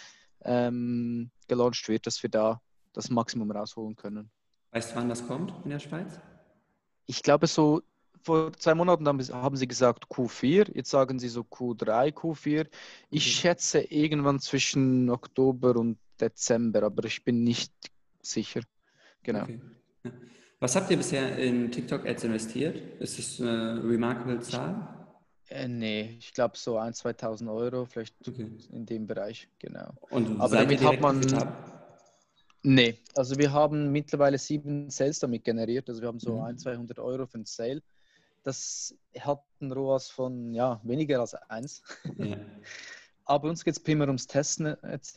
ähm, 0.42 1.30
gelauncht 1.48 1.88
wird, 1.88 2.07
dass 2.07 2.22
wir 2.22 2.30
da 2.30 2.61
das 2.92 3.11
Maximum 3.11 3.50
rausholen 3.50 3.96
können. 3.96 4.30
Weißt 4.72 4.92
du, 4.92 4.96
wann 4.96 5.09
das 5.09 5.26
kommt 5.26 5.52
in 5.64 5.70
der 5.70 5.78
Schweiz? 5.78 6.18
Ich 7.07 7.22
glaube, 7.22 7.46
so 7.46 7.83
vor 8.24 8.52
zwei 8.54 8.74
Monaten 8.74 9.06
haben 9.06 9.56
sie 9.56 9.68
gesagt 9.68 10.06
Q4, 10.06 10.74
jetzt 10.74 10.90
sagen 10.90 11.18
sie 11.18 11.28
so 11.28 11.42
Q3, 11.42 12.12
Q4. 12.12 12.66
Ich 13.10 13.26
okay. 13.26 13.30
schätze 13.30 13.80
irgendwann 13.80 14.40
zwischen 14.40 15.10
Oktober 15.10 15.76
und 15.76 15.98
Dezember, 16.18 16.82
aber 16.84 17.04
ich 17.04 17.22
bin 17.22 17.44
nicht 17.44 17.72
sicher. 18.22 18.62
Genau. 19.22 19.42
Okay. 19.42 19.60
Was 20.58 20.74
habt 20.74 20.90
ihr 20.90 20.96
bisher 20.96 21.37
in 21.37 21.70
TikTok-Ads 21.70 22.24
investiert? 22.24 23.00
Ist 23.00 23.18
das 23.18 23.40
eine 23.40 23.82
remarkable 23.84 24.40
Zahl? 24.40 25.06
Äh, 25.50 25.68
nee, 25.68 26.16
ich 26.18 26.32
glaube 26.32 26.56
so 26.56 26.78
1.000, 26.78 27.18
2.000 27.18 27.54
Euro, 27.54 27.84
vielleicht 27.84 28.16
okay. 28.26 28.50
in 28.72 28.87
dem 28.87 29.06
Bereich, 29.06 29.48
genau. 29.58 29.92
Und 30.08 30.40
Aber 30.40 30.56
damit 30.56 30.82
hat 30.82 31.00
man. 31.00 31.20
Nee, 32.62 32.96
also 33.14 33.37
wir 33.37 33.52
haben 33.52 33.92
mittlerweile 33.92 34.38
sieben 34.38 34.88
Sales 34.88 35.18
damit 35.18 35.44
generiert. 35.44 35.87
Also 35.90 36.00
wir 36.00 36.08
haben 36.08 36.18
so 36.18 36.37
mhm. 36.37 36.44
1, 36.44 36.62
200 36.62 36.98
Euro 36.98 37.26
für 37.26 37.38
ein 37.38 37.44
Sale. 37.44 37.82
Das 38.44 38.94
hat 39.18 39.42
einen 39.61 39.72
ROAS 39.72 40.11
von 40.11 40.54
ja, 40.54 40.80
weniger 40.85 41.20
als 41.20 41.35
eins. 41.35 41.83
Ja. 42.16 42.37
Aber 43.26 43.48
uns 43.48 43.64
geht 43.64 43.72
es 43.72 43.80
primär 43.83 44.07
ums 44.07 44.26
Testen 44.26 44.66
etc. 44.83 45.16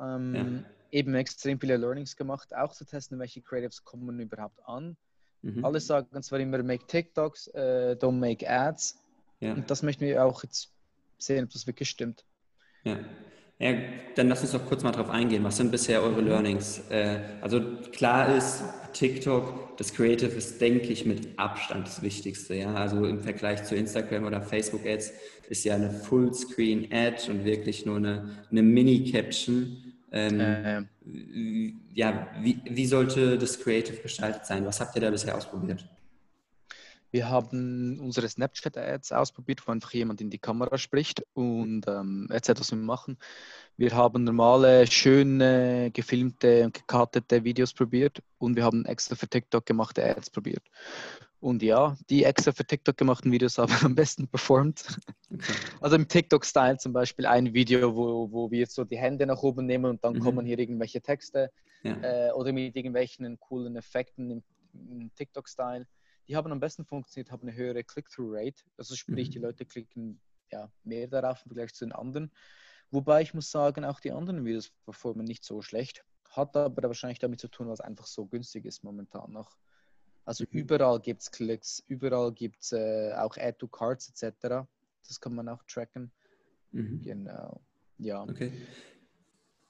Ähm, 0.00 0.34
ja. 0.34 0.64
Eben 0.90 1.14
extrem 1.14 1.58
viele 1.58 1.78
Learnings 1.78 2.16
gemacht, 2.16 2.54
auch 2.54 2.72
zu 2.72 2.84
testen, 2.84 3.18
welche 3.18 3.40
Creatives 3.40 3.82
kommen 3.82 4.20
überhaupt 4.20 4.60
an. 4.66 4.96
Mhm. 5.42 5.64
Alle 5.64 5.80
sagen 5.80 6.22
zwar 6.22 6.38
immer, 6.38 6.62
make 6.62 6.86
TikToks, 6.86 7.48
äh, 7.48 7.96
don't 7.98 8.18
make 8.18 8.48
Ads. 8.48 8.98
Ja. 9.40 9.54
Und 9.54 9.70
das 9.70 9.82
möchten 9.82 10.04
wir 10.04 10.24
auch 10.24 10.42
jetzt 10.42 10.70
sehen, 11.18 11.44
ob 11.44 11.50
das 11.50 11.66
wirklich 11.66 11.88
stimmt. 11.88 12.24
Ja. 12.84 12.98
Ja, 13.58 13.72
dann 14.14 14.28
lass 14.28 14.42
uns 14.42 14.52
doch 14.52 14.66
kurz 14.66 14.82
mal 14.82 14.92
drauf 14.92 15.08
eingehen. 15.08 15.42
Was 15.42 15.56
sind 15.56 15.70
bisher 15.70 16.02
eure 16.02 16.20
Learnings? 16.20 16.82
Äh, 16.90 17.20
also 17.40 17.60
klar 17.92 18.36
ist, 18.36 18.62
TikTok, 18.92 19.76
das 19.78 19.94
Creative 19.94 20.30
ist, 20.30 20.60
denke 20.60 20.88
ich, 20.88 21.06
mit 21.06 21.38
Abstand 21.38 21.86
das 21.86 22.02
Wichtigste. 22.02 22.54
Ja? 22.54 22.74
Also 22.74 23.06
im 23.06 23.20
Vergleich 23.20 23.64
zu 23.64 23.74
Instagram 23.74 24.24
oder 24.24 24.42
Facebook 24.42 24.86
Ads 24.86 25.12
ist 25.48 25.64
ja 25.64 25.74
eine 25.74 25.90
Fullscreen-Ad 25.90 27.30
und 27.30 27.44
wirklich 27.44 27.86
nur 27.86 27.96
eine, 27.96 28.30
eine 28.50 28.62
Mini-Caption. 28.62 29.94
Ähm, 30.12 30.40
äh, 30.40 30.82
ja, 31.94 32.28
wie, 32.42 32.60
wie 32.64 32.86
sollte 32.86 33.38
das 33.38 33.58
Creative 33.60 33.96
gestaltet 33.96 34.44
sein? 34.44 34.66
Was 34.66 34.80
habt 34.80 34.94
ihr 34.96 35.02
da 35.02 35.10
bisher 35.10 35.36
ausprobiert? 35.36 35.86
Wir 37.16 37.30
haben 37.30 37.98
unsere 37.98 38.28
Snapchat-Ads 38.28 39.12
ausprobiert, 39.12 39.66
wo 39.66 39.72
einfach 39.72 39.94
jemand 39.94 40.20
in 40.20 40.28
die 40.28 40.38
Kamera 40.38 40.76
spricht 40.76 41.24
und 41.32 41.88
ähm, 41.88 42.26
erzählt, 42.30 42.60
was 42.60 42.72
wir 42.72 42.76
machen. 42.76 43.16
Wir 43.78 43.92
haben 43.92 44.24
normale, 44.24 44.86
schöne, 44.86 45.90
gefilmte 45.94 46.66
und 46.66 46.74
gekartete 46.74 47.42
Videos 47.42 47.72
probiert 47.72 48.22
und 48.36 48.54
wir 48.54 48.64
haben 48.64 48.84
extra 48.84 49.16
für 49.16 49.28
TikTok 49.28 49.64
gemachte 49.64 50.04
Ads 50.04 50.28
probiert. 50.28 50.62
Und 51.40 51.62
ja, 51.62 51.96
die 52.10 52.24
extra 52.24 52.52
für 52.52 52.66
TikTok 52.66 52.98
gemachten 52.98 53.32
Videos 53.32 53.56
haben 53.56 53.72
am 53.82 53.94
besten 53.94 54.28
performt. 54.28 54.98
Okay. 55.32 55.54
Also 55.80 55.96
im 55.96 56.08
TikTok-Style 56.08 56.76
zum 56.76 56.92
Beispiel 56.92 57.24
ein 57.24 57.54
Video, 57.54 57.96
wo, 57.96 58.30
wo 58.30 58.50
wir 58.50 58.66
so 58.66 58.84
die 58.84 58.98
Hände 58.98 59.24
nach 59.24 59.42
oben 59.42 59.64
nehmen 59.64 59.86
und 59.86 60.04
dann 60.04 60.16
mhm. 60.16 60.20
kommen 60.20 60.44
hier 60.44 60.58
irgendwelche 60.58 61.00
Texte 61.00 61.50
ja. 61.82 61.96
äh, 62.02 62.32
oder 62.32 62.52
mit 62.52 62.76
irgendwelchen 62.76 63.40
coolen 63.40 63.74
Effekten 63.76 64.30
im, 64.30 64.42
im 64.74 65.10
TikTok-Style 65.14 65.86
die 66.28 66.36
haben 66.36 66.52
am 66.52 66.60
besten 66.60 66.84
funktioniert, 66.84 67.30
haben 67.30 67.48
eine 67.48 67.56
höhere 67.56 67.84
Click-Through-Rate. 67.84 68.62
Also 68.76 68.94
sprich, 68.94 69.28
mhm. 69.28 69.32
die 69.32 69.38
Leute 69.38 69.64
klicken 69.64 70.20
ja, 70.50 70.70
mehr 70.84 71.06
darauf 71.06 71.42
im 71.44 71.50
Vergleich 71.50 71.74
zu 71.74 71.84
den 71.84 71.92
anderen. 71.92 72.32
Wobei 72.90 73.22
ich 73.22 73.34
muss 73.34 73.50
sagen, 73.50 73.84
auch 73.84 74.00
die 74.00 74.12
anderen 74.12 74.44
Videos 74.44 74.70
performen 74.84 75.24
nicht 75.24 75.44
so 75.44 75.60
schlecht. 75.60 76.04
Hat 76.30 76.56
aber 76.56 76.82
wahrscheinlich 76.82 77.18
damit 77.18 77.40
zu 77.40 77.48
tun, 77.48 77.68
was 77.68 77.80
einfach 77.80 78.06
so 78.06 78.26
günstig 78.26 78.64
ist 78.64 78.84
momentan 78.84 79.32
noch. 79.32 79.56
Also 80.24 80.44
mhm. 80.44 80.58
überall 80.58 81.00
gibt 81.00 81.22
es 81.22 81.30
Klicks, 81.30 81.82
überall 81.86 82.32
gibt 82.32 82.62
es 82.62 82.72
äh, 82.72 83.12
auch 83.14 83.36
Add 83.36 83.58
to 83.58 83.68
Cards 83.68 84.08
etc. 84.08 84.66
Das 85.06 85.20
kann 85.20 85.34
man 85.34 85.48
auch 85.48 85.62
tracken. 85.64 86.10
Mhm. 86.72 87.00
Genau. 87.02 87.60
Ja. 87.98 88.22
Okay. 88.22 88.52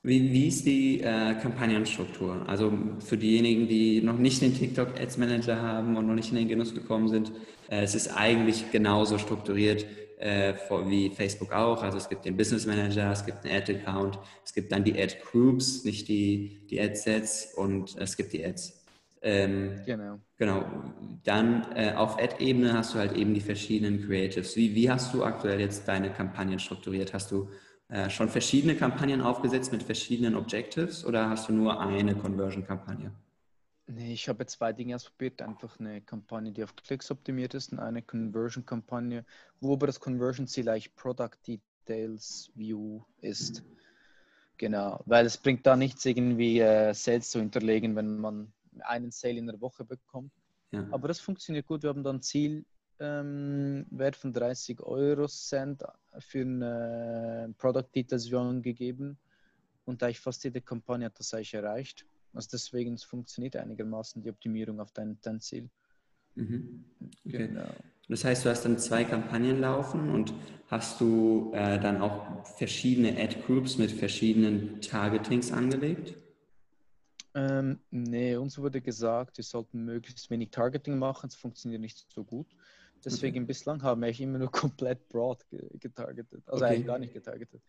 Wie, 0.07 0.33
wie 0.33 0.47
ist 0.47 0.64
die 0.64 1.01
äh, 1.01 1.35
Kampagnenstruktur? 1.35 2.49
Also 2.49 2.73
für 3.01 3.16
diejenigen, 3.16 3.66
die 3.66 4.01
noch 4.01 4.16
nicht 4.16 4.40
den 4.40 4.55
TikTok 4.55 5.01
Ads 5.01 5.19
Manager 5.19 5.61
haben 5.61 5.97
und 5.97 6.07
noch 6.07 6.14
nicht 6.14 6.31
in 6.31 6.37
den 6.37 6.47
Genuss 6.47 6.73
gekommen 6.73 7.09
sind, 7.09 7.33
äh, 7.69 7.83
es 7.83 7.97
ist 7.97 8.16
eigentlich 8.16 8.71
genauso 8.71 9.19
strukturiert 9.19 9.85
äh, 10.19 10.55
wie 10.87 11.11
Facebook 11.11 11.53
auch. 11.53 11.83
Also 11.83 11.99
es 11.99 12.09
gibt 12.09 12.25
den 12.25 12.37
Business 12.37 12.66
Manager, 12.66 13.11
es 13.11 13.27
gibt 13.27 13.45
einen 13.45 13.57
Ad 13.57 13.75
Account, 13.75 14.21
es 14.45 14.55
gibt 14.55 14.71
dann 14.71 14.85
die 14.85 14.97
Ad 14.97 15.16
Groups, 15.29 15.83
nicht 15.83 16.07
die, 16.07 16.61
die 16.71 16.81
Ad 16.81 16.95
Sets 16.95 17.55
und 17.57 17.97
es 17.99 18.16
gibt 18.16 18.33
die 18.33 18.45
Ads. 18.45 18.85
Ähm, 19.23 19.81
genau. 19.87 20.21
Genau. 20.37 20.64
Dann 21.25 21.66
äh, 21.75 21.95
auf 21.97 22.16
Ad-Ebene 22.23 22.75
hast 22.75 22.95
du 22.95 22.99
halt 22.99 23.16
eben 23.16 23.35
die 23.35 23.40
verschiedenen 23.40 24.07
Creatives. 24.07 24.55
Wie, 24.55 24.73
wie 24.73 24.88
hast 24.88 25.12
du 25.12 25.25
aktuell 25.25 25.59
jetzt 25.59 25.88
deine 25.88 26.12
Kampagnen 26.12 26.61
strukturiert? 26.61 27.12
Hast 27.12 27.33
du 27.33 27.49
äh, 27.88 28.11
schon 28.11 28.29
verschiedene 28.29 28.75
Kampagnen 28.75 29.20
aufgesetzt 29.20 29.72
mit 29.72 29.83
verschiedenen 29.83 30.35
Objectives 30.35 31.05
oder 31.05 31.31
hast 31.31 31.49
du 31.49 31.53
nur 31.53 31.81
eine 31.81 32.16
Conversion-Kampagne? 32.16 33.12
Nee, 33.88 34.12
ich 34.12 34.29
habe 34.29 34.44
zwei 34.46 34.72
Dinge 34.72 34.96
ausprobiert. 34.96 35.40
Einfach 35.40 35.79
eine 35.79 36.01
Kampagne, 36.01 36.51
die 36.51 36.64
auf 36.64 36.75
Klicks 36.75 37.11
optimiert 37.11 37.55
ist 37.55 37.70
und 37.70 37.79
eine 37.79 38.03
Conversion-Kampagne, 38.03 39.25
wo 39.61 39.75
aber 39.75 39.87
das 39.87 40.01
Conversion-Ziel 40.01 40.68
eigentlich 40.68 40.96
Product 40.96 41.37
Details 41.46 42.51
View 42.57 43.03
ist. 43.20 43.62
Genau, 44.57 45.03
weil 45.07 45.27
es 45.27 45.37
bringt 45.37 45.66
da 45.66 45.77
nichts, 45.77 46.05
irgendwie 46.05 46.59
äh, 46.59 46.92
Sales 46.94 47.31
zu 47.31 47.38
hinterlegen, 47.38 47.94
wenn 47.94 48.18
man 48.18 48.53
einen 48.81 49.12
Sale 49.12 49.38
in 49.38 49.46
der 49.46 49.61
Woche 49.61 49.85
bekommt. 49.85 50.33
Ja. 50.72 50.87
Aber 50.90 51.07
das 51.07 51.20
funktioniert 51.20 51.66
gut. 51.66 51.83
Wir 51.83 51.90
haben 51.90 52.03
dann 52.03 52.22
Ziel, 52.22 52.64
ähm, 53.00 53.87
Wert 53.90 54.16
von 54.16 54.32
30 54.32 54.80
Euro 54.80 55.26
Cent 55.28 55.85
für 56.18 56.42
ein 56.42 57.54
Product 57.59 57.88
Details 57.94 58.32
angegeben 58.32 59.18
und 59.85 60.02
eigentlich 60.02 60.20
fast 60.20 60.44
jede 60.44 60.61
Kampagne 60.61 61.06
hat 61.06 61.18
das 61.18 61.32
eigentlich 61.35 61.54
erreicht. 61.54 62.06
Also 62.32 62.48
deswegen 62.52 62.94
es 62.94 63.04
funktioniert 63.04 63.56
einigermaßen 63.56 64.22
die 64.22 64.30
Optimierung 64.30 64.80
auf 64.80 64.92
dein, 64.92 65.18
dein 65.22 65.40
Ziel. 65.40 65.70
Mhm. 66.35 66.85
Okay. 67.26 67.48
Genau. 67.48 67.68
Das 68.09 68.24
heißt, 68.24 68.44
du 68.44 68.50
hast 68.50 68.64
dann 68.64 68.78
zwei 68.78 69.04
Kampagnen 69.04 69.61
laufen 69.61 70.11
und 70.11 70.32
hast 70.68 71.00
du 71.00 71.50
äh, 71.54 71.80
dann 71.80 72.00
auch 72.00 72.46
verschiedene 72.46 73.20
Ad-Groups 73.20 73.78
mit 73.78 73.90
verschiedenen 73.90 74.80
Targetings 74.80 75.50
angelegt? 75.50 76.16
Ähm, 77.35 77.80
nee, 77.90 78.37
uns 78.37 78.59
wurde 78.59 78.80
gesagt, 78.80 79.37
wir 79.38 79.44
sollten 79.44 79.85
möglichst 79.85 80.30
wenig 80.30 80.50
Targeting 80.50 80.98
machen, 80.98 81.28
es 81.28 81.35
funktioniert 81.35 81.80
nicht 81.80 82.06
so 82.11 82.22
gut. 82.24 82.46
Deswegen 83.04 83.38
okay. 83.38 83.46
bislang 83.46 83.82
haben 83.82 84.02
wir 84.02 84.20
immer 84.20 84.38
nur 84.38 84.50
komplett 84.52 85.09
broad 85.09 85.44
getargetet. 85.80 86.42
Also 86.46 86.64
okay. 86.64 86.74
eigentlich 86.74 86.87
gar 86.87 86.98
nicht 86.98 87.12
getargetet. 87.12 87.62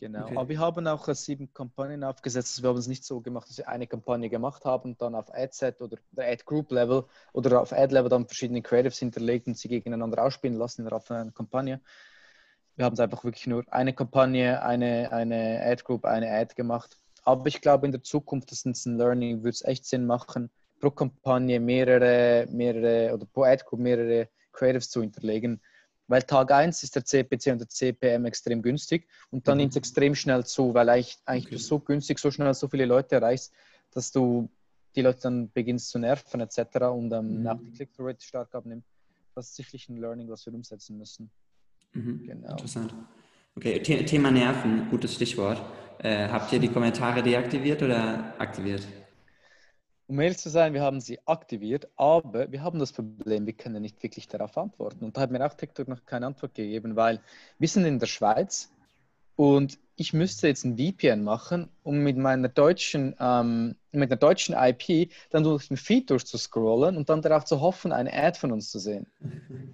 Genau. 0.00 0.24
Okay. 0.24 0.36
Aber 0.36 0.48
wir 0.48 0.58
haben 0.58 0.86
auch 0.86 1.06
sieben 1.14 1.52
Kampagnen 1.52 2.02
aufgesetzt. 2.04 2.52
Also 2.52 2.62
wir 2.62 2.70
haben 2.70 2.78
es 2.78 2.88
nicht 2.88 3.04
so 3.04 3.20
gemacht, 3.20 3.48
dass 3.50 3.58
wir 3.58 3.68
eine 3.68 3.86
Kampagne 3.86 4.30
gemacht 4.30 4.64
haben 4.64 4.92
und 4.92 5.02
dann 5.02 5.14
auf 5.14 5.32
Ad-Set 5.32 5.82
oder 5.82 5.98
Ad-Group-Level 6.16 7.04
oder 7.34 7.60
auf 7.60 7.72
Ad-Level 7.72 8.08
dann 8.08 8.26
verschiedene 8.26 8.62
Creatives 8.62 8.98
hinterlegt 8.98 9.46
und 9.46 9.58
sie 9.58 9.68
gegeneinander 9.68 10.24
ausspielen 10.24 10.56
lassen 10.56 10.82
innerhalb 10.82 11.04
von 11.04 11.16
einer 11.16 11.32
Kampagne. 11.32 11.82
Wir 12.76 12.86
haben 12.86 12.94
es 12.94 13.00
einfach 13.00 13.24
wirklich 13.24 13.46
nur 13.46 13.62
eine 13.70 13.92
Kampagne, 13.92 14.62
eine, 14.62 15.12
eine 15.12 15.60
Ad-Group, 15.62 16.06
eine 16.06 16.30
Ad 16.30 16.54
gemacht. 16.54 16.96
Aber 17.24 17.46
ich 17.46 17.60
glaube, 17.60 17.84
in 17.84 17.92
der 17.92 18.02
Zukunft, 18.02 18.50
das 18.50 18.64
ist 18.64 18.86
ein 18.86 18.96
Learning, 18.96 19.40
würde 19.40 19.50
es 19.50 19.62
echt 19.62 19.84
Sinn 19.84 20.06
machen, 20.06 20.50
pro 20.80 20.90
Kampagne 20.90 21.60
mehrere, 21.60 22.46
mehrere 22.50 23.12
oder 23.12 23.26
pro 23.26 23.42
Ad-Group 23.42 23.80
mehrere 23.80 24.28
Creatives 24.52 24.90
zu 24.90 25.00
hinterlegen. 25.00 25.60
Weil 26.06 26.22
Tag 26.24 26.50
1 26.50 26.82
ist 26.82 26.96
der 26.96 27.04
CPC 27.04 27.52
und 27.52 27.60
der 27.60 27.68
CPM 27.68 28.24
extrem 28.24 28.62
günstig 28.62 29.06
und 29.30 29.46
dann 29.46 29.58
mhm. 29.58 29.62
nimmt 29.62 29.72
es 29.72 29.76
extrem 29.76 30.14
schnell 30.16 30.44
zu, 30.44 30.74
weil 30.74 30.88
eigentlich, 30.88 31.18
eigentlich 31.24 31.46
okay. 31.46 31.54
du 31.54 31.60
so 31.60 31.78
günstig, 31.78 32.18
so 32.18 32.32
schnell 32.32 32.52
so 32.52 32.66
viele 32.66 32.84
Leute 32.84 33.14
erreichst, 33.14 33.52
dass 33.92 34.10
du 34.10 34.50
die 34.96 35.02
Leute 35.02 35.20
dann 35.22 35.52
beginnst 35.52 35.90
zu 35.90 36.00
nerven 36.00 36.40
etc. 36.40 36.58
und 36.92 37.12
ähm, 37.12 37.42
mhm. 37.42 37.46
auch 37.46 37.58
die 37.60 37.70
Click-Through-Rate 37.70 38.24
stark 38.24 38.54
abnimmt. 38.54 38.84
Das 39.36 39.50
ist 39.50 39.56
sicherlich 39.56 39.88
ein 39.88 39.98
Learning, 39.98 40.28
was 40.28 40.44
wir 40.46 40.52
umsetzen 40.52 40.98
müssen. 40.98 41.30
Mhm. 41.92 42.24
Genau. 42.26 42.50
Interessant. 42.50 42.94
Okay, 43.56 43.80
Thema 43.80 44.30
Nerven, 44.30 44.88
gutes 44.90 45.14
Stichwort. 45.14 45.62
Äh, 45.98 46.28
habt 46.28 46.52
ihr 46.52 46.58
die 46.58 46.68
Kommentare 46.68 47.22
deaktiviert 47.22 47.82
oder 47.82 48.34
aktiviert? 48.40 48.86
Um 50.10 50.18
ehrlich 50.18 50.38
zu 50.38 50.50
sein, 50.50 50.74
wir 50.74 50.82
haben 50.82 51.00
sie 51.00 51.20
aktiviert, 51.24 51.86
aber 51.94 52.50
wir 52.50 52.64
haben 52.64 52.80
das 52.80 52.90
Problem, 52.90 53.46
wir 53.46 53.52
können 53.52 53.80
nicht 53.80 54.02
wirklich 54.02 54.26
darauf 54.26 54.58
antworten. 54.58 55.04
Und 55.04 55.16
da 55.16 55.20
hat 55.20 55.30
mir 55.30 55.46
auch 55.46 55.54
TikTok 55.54 55.86
noch 55.86 56.04
keine 56.04 56.26
Antwort 56.26 56.52
gegeben, 56.56 56.96
weil 56.96 57.20
wir 57.60 57.68
sind 57.68 57.84
in 57.84 58.00
der 58.00 58.08
Schweiz 58.08 58.72
und 59.36 59.78
ich 59.94 60.12
müsste 60.12 60.48
jetzt 60.48 60.64
ein 60.64 60.76
VPN 60.76 61.22
machen, 61.22 61.68
um 61.84 61.98
mit 61.98 62.16
meiner 62.16 62.48
deutschen 62.48 63.14
ähm, 63.20 63.76
mit 63.92 64.10
einer 64.10 64.18
deutschen 64.18 64.56
IP 64.58 65.12
dann 65.30 65.44
durch 65.44 65.68
den 65.68 65.76
Feed 65.76 66.10
durchzuscrollen 66.10 66.96
und 66.96 67.08
dann 67.08 67.22
darauf 67.22 67.44
zu 67.44 67.60
hoffen, 67.60 67.92
eine 67.92 68.12
Ad 68.12 68.36
von 68.36 68.50
uns 68.50 68.68
zu 68.68 68.80
sehen. 68.80 69.06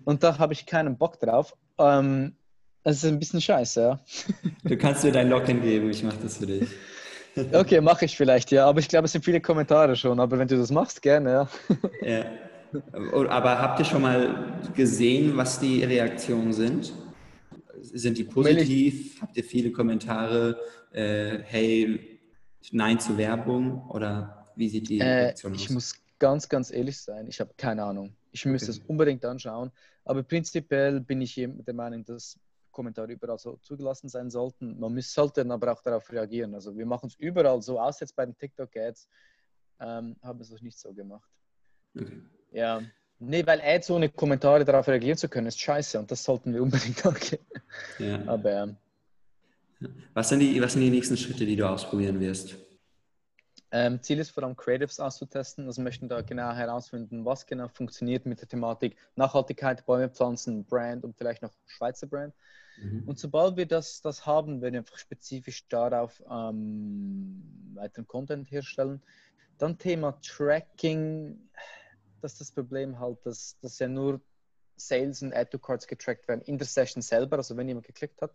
Und 0.04 0.22
da 0.22 0.38
habe 0.38 0.52
ich 0.52 0.66
keinen 0.66 0.98
Bock 0.98 1.18
drauf. 1.18 1.56
Ähm, 1.78 2.36
das 2.82 2.96
ist 2.96 3.06
ein 3.06 3.18
bisschen 3.18 3.40
scheiße, 3.40 3.80
ja. 3.80 4.00
Du 4.64 4.76
kannst 4.76 5.02
mir 5.02 5.12
dein 5.12 5.30
Login 5.30 5.62
geben, 5.62 5.88
ich 5.88 6.02
mache 6.02 6.18
das 6.22 6.36
für 6.36 6.46
dich. 6.46 6.68
Okay, 7.52 7.80
mache 7.80 8.06
ich 8.06 8.16
vielleicht, 8.16 8.50
ja. 8.50 8.66
Aber 8.66 8.80
ich 8.80 8.88
glaube, 8.88 9.06
es 9.06 9.12
sind 9.12 9.24
viele 9.24 9.40
Kommentare 9.40 9.94
schon. 9.96 10.18
Aber 10.20 10.38
wenn 10.38 10.48
du 10.48 10.56
das 10.56 10.70
machst, 10.70 11.02
gerne, 11.02 11.30
ja. 11.30 11.48
ja. 12.02 12.24
Aber 13.28 13.60
habt 13.60 13.78
ihr 13.78 13.84
schon 13.84 14.02
mal 14.02 14.58
gesehen, 14.74 15.36
was 15.36 15.60
die 15.60 15.84
Reaktionen 15.84 16.52
sind? 16.52 16.92
Sind 17.80 18.18
die 18.18 18.24
positiv? 18.24 19.20
Habt 19.20 19.36
ihr 19.36 19.44
viele 19.44 19.70
Kommentare? 19.70 20.58
Äh, 20.92 21.38
hey, 21.44 22.18
Nein 22.72 22.98
zur 22.98 23.16
Werbung? 23.16 23.88
Oder 23.90 24.46
wie 24.56 24.68
sieht 24.68 24.88
die 24.88 24.98
äh, 24.98 25.04
Reaktion 25.04 25.52
äh, 25.52 25.56
aus? 25.56 25.62
Ich 25.62 25.70
muss 25.70 25.94
ganz, 26.18 26.48
ganz 26.48 26.70
ehrlich 26.70 26.98
sein. 26.98 27.26
Ich 27.28 27.40
habe 27.40 27.52
keine 27.56 27.84
Ahnung. 27.84 28.14
Ich 28.32 28.44
müsste 28.44 28.70
okay. 28.70 28.80
es 28.82 28.88
unbedingt 28.88 29.24
anschauen. 29.24 29.70
Aber 30.04 30.22
prinzipiell 30.22 31.00
bin 31.00 31.20
ich 31.20 31.34
der 31.34 31.74
Meinung, 31.74 32.04
dass 32.04 32.38
Kommentare 32.76 33.10
überall 33.10 33.38
so 33.38 33.56
zugelassen 33.62 34.10
sein 34.10 34.30
sollten. 34.30 34.78
Man 34.78 34.94
muss, 34.94 35.10
sollte 35.12 35.40
dann 35.40 35.50
aber 35.50 35.72
auch 35.72 35.82
darauf 35.82 36.12
reagieren. 36.12 36.54
Also 36.54 36.76
wir 36.76 36.84
machen 36.84 37.06
es 37.06 37.14
überall 37.16 37.62
so, 37.62 37.80
außer 37.80 38.02
jetzt 38.02 38.14
bei 38.14 38.26
den 38.26 38.36
TikTok-Ads 38.36 39.08
ähm, 39.80 40.16
haben 40.22 40.38
wir 40.38 40.42
es 40.42 40.60
nicht 40.60 40.78
so 40.78 40.92
gemacht. 40.92 41.30
Okay. 41.98 42.20
Ja. 42.52 42.82
Nee, 43.18 43.46
weil 43.46 43.62
Ads 43.62 43.90
ohne 43.90 44.10
Kommentare 44.10 44.62
darauf 44.62 44.86
reagieren 44.88 45.16
zu 45.16 45.26
können, 45.26 45.46
ist 45.46 45.58
scheiße 45.58 45.98
und 45.98 46.10
das 46.10 46.22
sollten 46.22 46.52
wir 46.52 46.62
unbedingt 46.66 47.04
angehen. 47.06 47.46
Ja. 47.98 48.22
Aber 48.26 48.52
ähm, 48.52 48.76
was, 50.12 50.28
sind 50.28 50.40
die, 50.40 50.60
was 50.60 50.74
sind 50.74 50.82
die 50.82 50.90
nächsten 50.90 51.16
Schritte, 51.16 51.46
die 51.46 51.56
du 51.56 51.66
ausprobieren 51.66 52.20
wirst? 52.20 52.56
Ähm, 53.70 54.02
Ziel 54.02 54.18
ist 54.18 54.30
vor 54.30 54.44
allem 54.44 54.54
Creatives 54.54 55.00
auszutesten. 55.00 55.66
Also 55.66 55.80
möchten 55.80 56.08
da 56.10 56.20
genau 56.20 56.52
herausfinden, 56.52 57.24
was 57.24 57.46
genau 57.46 57.68
funktioniert 57.68 58.26
mit 58.26 58.40
der 58.40 58.48
Thematik 58.48 58.96
Nachhaltigkeit, 59.16 59.86
Bäume 59.86 60.10
pflanzen, 60.10 60.64
Brand 60.66 61.04
und 61.04 61.16
vielleicht 61.16 61.42
noch 61.42 61.52
Schweizer 61.66 62.06
Brand. 62.06 62.34
Mhm. 62.78 63.04
Und 63.06 63.18
sobald 63.18 63.56
wir 63.56 63.66
das, 63.66 64.00
das 64.02 64.26
haben, 64.26 64.60
werden 64.60 64.74
wir 64.74 64.80
einfach 64.80 64.98
spezifisch 64.98 65.66
darauf 65.68 66.22
ähm, 66.30 67.72
weiteren 67.74 68.06
Content 68.06 68.50
herstellen. 68.50 69.02
Dann 69.58 69.78
Thema 69.78 70.18
Tracking 70.20 71.38
das 72.26 72.32
ist 72.32 72.40
das 72.40 72.52
Problem 72.52 72.98
halt, 72.98 73.24
dass, 73.24 73.58
dass 73.60 73.78
ja 73.78 73.88
nur 73.88 74.20
Sales 74.76 75.22
und 75.22 75.32
Add-to-Cards 75.32 75.86
getrackt 75.86 76.28
werden 76.28 76.42
in 76.42 76.58
der 76.58 76.66
Session 76.66 77.02
selber, 77.02 77.36
also 77.36 77.56
wenn 77.56 77.68
jemand 77.68 77.86
geklickt 77.86 78.20
hat. 78.20 78.34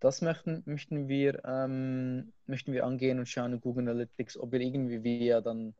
Das 0.00 0.22
möchten, 0.22 0.62
möchten, 0.64 1.08
wir, 1.08 1.44
ähm, 1.44 2.32
möchten 2.46 2.72
wir 2.72 2.84
angehen 2.86 3.18
und 3.18 3.28
schauen 3.28 3.52
in 3.52 3.60
Google 3.60 3.88
Analytics, 3.88 4.38
ob 4.38 4.52
wir 4.52 4.60
irgendwie 4.60 5.04
wie 5.04 5.28
dann, 5.28 5.74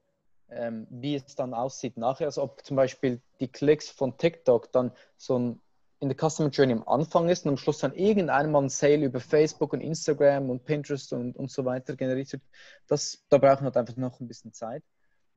ähm, 0.50 0.86
wie 0.90 1.14
es 1.14 1.34
dann 1.34 1.54
aussieht 1.54 1.96
nachher. 1.96 2.26
Also 2.26 2.42
ob 2.42 2.64
zum 2.64 2.76
Beispiel 2.76 3.20
die 3.40 3.48
Klicks 3.48 3.88
von 3.88 4.18
TikTok 4.18 4.70
dann 4.72 4.92
so 5.16 5.38
ein 5.38 5.60
in 6.00 6.08
der 6.08 6.16
Customer 6.16 6.48
Journey 6.48 6.72
am 6.72 6.88
Anfang 6.88 7.28
ist 7.28 7.44
und 7.44 7.50
am 7.50 7.56
Schluss 7.58 7.78
dann 7.78 7.94
irgendwann 7.94 8.50
mal 8.50 8.62
ein 8.62 8.68
Sale 8.70 9.04
über 9.04 9.20
Facebook 9.20 9.74
und 9.74 9.82
Instagram 9.82 10.48
und 10.48 10.64
Pinterest 10.64 11.12
und, 11.12 11.36
und 11.36 11.50
so 11.50 11.64
weiter 11.64 11.94
generiert 11.94 12.32
wird. 12.32 12.42
Das, 12.86 13.22
da 13.28 13.36
brauchen 13.36 13.60
wir 13.60 13.66
halt 13.66 13.76
einfach 13.76 13.96
noch 13.96 14.18
ein 14.18 14.26
bisschen 14.26 14.52
Zeit. 14.52 14.82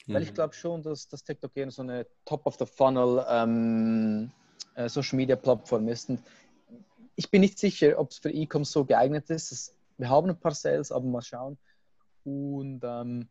Mhm. 0.08 0.14
Weil 0.14 0.24
ich 0.24 0.34
glaube 0.34 0.54
schon, 0.54 0.82
dass, 0.82 1.10
dass 1.10 1.24
TikTok 1.24 1.52
eher 1.56 1.70
so 1.70 1.82
eine 1.82 2.08
Top-of-the-Funnel 2.26 3.26
ähm, 3.30 4.32
äh, 4.76 4.88
Social 4.88 5.18
Media 5.18 5.36
Plattform 5.36 5.90
ist. 5.90 6.10
Und 6.10 6.24
ich 7.16 7.30
bin 7.30 7.42
nicht 7.42 7.60
sicher, 7.60 8.00
ob 8.00 8.12
es 8.12 8.20
für 8.20 8.32
E-Com 8.32 8.64
so 8.64 8.86
geeignet 8.86 9.30
ist. 9.30 9.52
Das, 9.52 9.76
wir 9.98 10.10
haben 10.10 10.30
ein 10.30 10.40
paar 10.40 10.56
Sales, 10.56 10.94
aber 10.94 11.06
mal 11.06 11.22
schauen. 11.22 11.58
Und 12.24 12.82
ähm, 12.84 13.28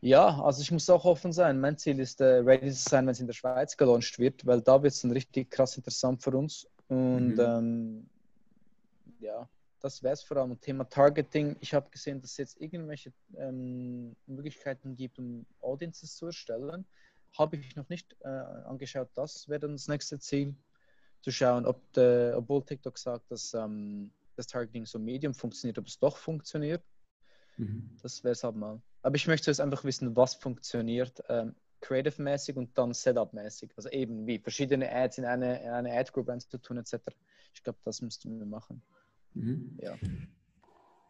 ja, 0.00 0.40
also 0.40 0.62
ich 0.62 0.70
muss 0.70 0.88
auch 0.90 1.04
offen 1.04 1.32
sein. 1.32 1.60
Mein 1.60 1.76
Ziel 1.76 1.98
ist, 1.98 2.20
äh, 2.20 2.38
ready 2.38 2.70
zu 2.70 2.88
sein, 2.88 3.06
wenn 3.06 3.12
es 3.12 3.20
in 3.20 3.26
der 3.26 3.34
Schweiz 3.34 3.76
gelauncht 3.76 4.18
wird, 4.18 4.46
weil 4.46 4.60
da 4.62 4.82
wird 4.82 4.92
es 4.92 5.02
dann 5.02 5.10
richtig 5.10 5.50
krass 5.50 5.76
interessant 5.76 6.22
für 6.22 6.36
uns. 6.36 6.68
Und 6.88 7.34
mhm. 7.34 7.40
ähm, 7.40 8.10
ja, 9.20 9.48
das 9.80 10.02
wäre 10.02 10.14
es 10.14 10.22
vor 10.22 10.36
allem. 10.36 10.60
Thema 10.60 10.84
Targeting. 10.84 11.56
Ich 11.60 11.74
habe 11.74 11.90
gesehen, 11.90 12.20
dass 12.20 12.32
es 12.32 12.36
jetzt 12.36 12.60
irgendwelche 12.60 13.12
ähm, 13.36 14.14
Möglichkeiten 14.26 14.94
gibt, 14.94 15.18
um 15.18 15.44
Audiences 15.60 16.16
zu 16.16 16.26
erstellen. 16.26 16.86
Habe 17.36 17.56
ich 17.56 17.76
noch 17.76 17.88
nicht 17.88 18.16
äh, 18.20 18.28
angeschaut. 18.28 19.08
Das 19.14 19.48
wäre 19.48 19.60
dann 19.60 19.72
das 19.72 19.88
nächste 19.88 20.18
Ziel. 20.18 20.54
Zu 21.20 21.32
schauen, 21.32 21.66
ob 21.66 21.92
der, 21.94 22.34
obwohl 22.36 22.64
TikTok 22.64 22.96
sagt, 22.96 23.30
dass 23.30 23.52
ähm, 23.52 24.12
das 24.36 24.46
Targeting 24.46 24.86
so 24.86 25.00
medium 25.00 25.34
funktioniert, 25.34 25.78
ob 25.78 25.86
es 25.86 25.98
doch 25.98 26.16
funktioniert. 26.16 26.82
Mhm. 27.56 27.90
Das 28.00 28.22
wäre 28.22 28.32
es 28.32 28.44
halt 28.44 28.54
mal. 28.54 28.80
Aber 29.02 29.16
ich 29.16 29.26
möchte 29.26 29.50
jetzt 29.50 29.60
einfach 29.60 29.84
wissen, 29.84 30.16
was 30.16 30.34
funktioniert. 30.34 31.22
Ähm, 31.28 31.54
Creative-mäßig 31.80 32.56
und 32.56 32.76
dann 32.76 32.92
Setup-mäßig. 32.92 33.70
Also 33.76 33.88
eben 33.90 34.26
wie 34.26 34.38
verschiedene 34.38 34.90
Ads 34.92 35.18
in 35.18 35.24
eine, 35.24 35.62
in 35.62 35.70
eine 35.70 35.92
Ad-Group 35.92 36.28
einzutun, 36.28 36.78
etc. 36.78 36.96
Ich 37.54 37.62
glaube, 37.62 37.78
das 37.84 38.02
müssten 38.02 38.38
wir 38.38 38.46
machen. 38.46 38.82
Mhm. 39.34 39.78
Ja. 39.80 39.94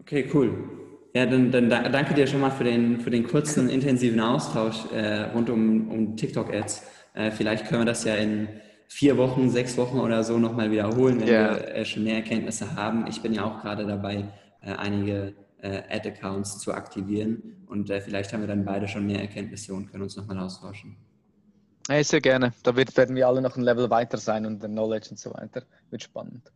Okay, 0.01 0.29
cool. 0.35 0.99
Ja, 1.15 1.27
dann, 1.27 1.51
dann 1.51 1.71
danke 1.71 2.15
dir 2.15 2.27
schon 2.27 2.41
mal 2.41 2.51
für 2.51 2.65
den, 2.65 3.01
für 3.01 3.11
den 3.11 3.27
kurzen, 3.27 3.71
intensiven 3.71 4.21
Austausch 4.21 4.91
äh, 4.93 5.23
rund 5.31 5.49
um, 5.49 5.91
um 5.91 6.17
TikTok-Ads. 6.17 6.87
Äh, 7.15 7.31
vielleicht 7.31 7.67
können 7.67 7.81
wir 7.81 7.87
das 7.87 8.05
ja 8.05 8.15
in 8.15 8.49
vier 8.89 9.17
Wochen, 9.17 9.51
sechs 9.51 9.77
Wochen 9.77 9.99
oder 9.99 10.23
so 10.23 10.39
nochmal 10.39 10.71
wiederholen, 10.71 11.21
wenn 11.21 11.29
yeah. 11.29 11.57
wir 11.57 11.75
äh, 11.75 11.85
schon 11.85 12.05
mehr 12.05 12.17
Erkenntnisse 12.17 12.75
haben. 12.75 13.07
Ich 13.07 13.21
bin 13.23 13.33
ja 13.33 13.45
auch 13.45 13.61
gerade 13.61 13.87
dabei, 13.87 14.25
äh, 14.61 14.73
einige 14.73 15.35
Ad-Accounts 15.63 16.59
zu 16.59 16.73
aktivieren 16.73 17.65
und 17.67 17.91
äh, 17.91 18.01
vielleicht 18.01 18.33
haben 18.33 18.41
wir 18.41 18.49
dann 18.49 18.65
beide 18.65 18.87
schon 18.87 19.07
mehr 19.07 19.21
Erkenntnisse 19.21 19.75
und 19.75 19.91
können 19.91 20.05
uns 20.05 20.17
nochmal 20.17 20.39
austauschen. 20.39 20.97
Hey, 21.89 22.05
sehr 22.05 22.21
gerne. 22.21 22.53
Da 22.63 22.77
werden 22.77 23.17
wir 23.17 23.27
alle 23.27 23.41
noch 23.41 23.57
ein 23.57 23.63
Level 23.63 23.89
weiter 23.89 24.19
sein 24.19 24.45
und 24.45 24.63
der 24.63 24.69
Knowledge 24.69 25.09
und 25.11 25.19
so 25.19 25.33
weiter. 25.33 25.63
Wird 25.91 26.03
spannend. 26.03 26.53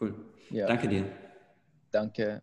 Cool. 0.00 0.12
Ja. 0.50 0.66
Danke 0.66 0.88
dir. 0.88 1.04
Danke. 1.92 2.34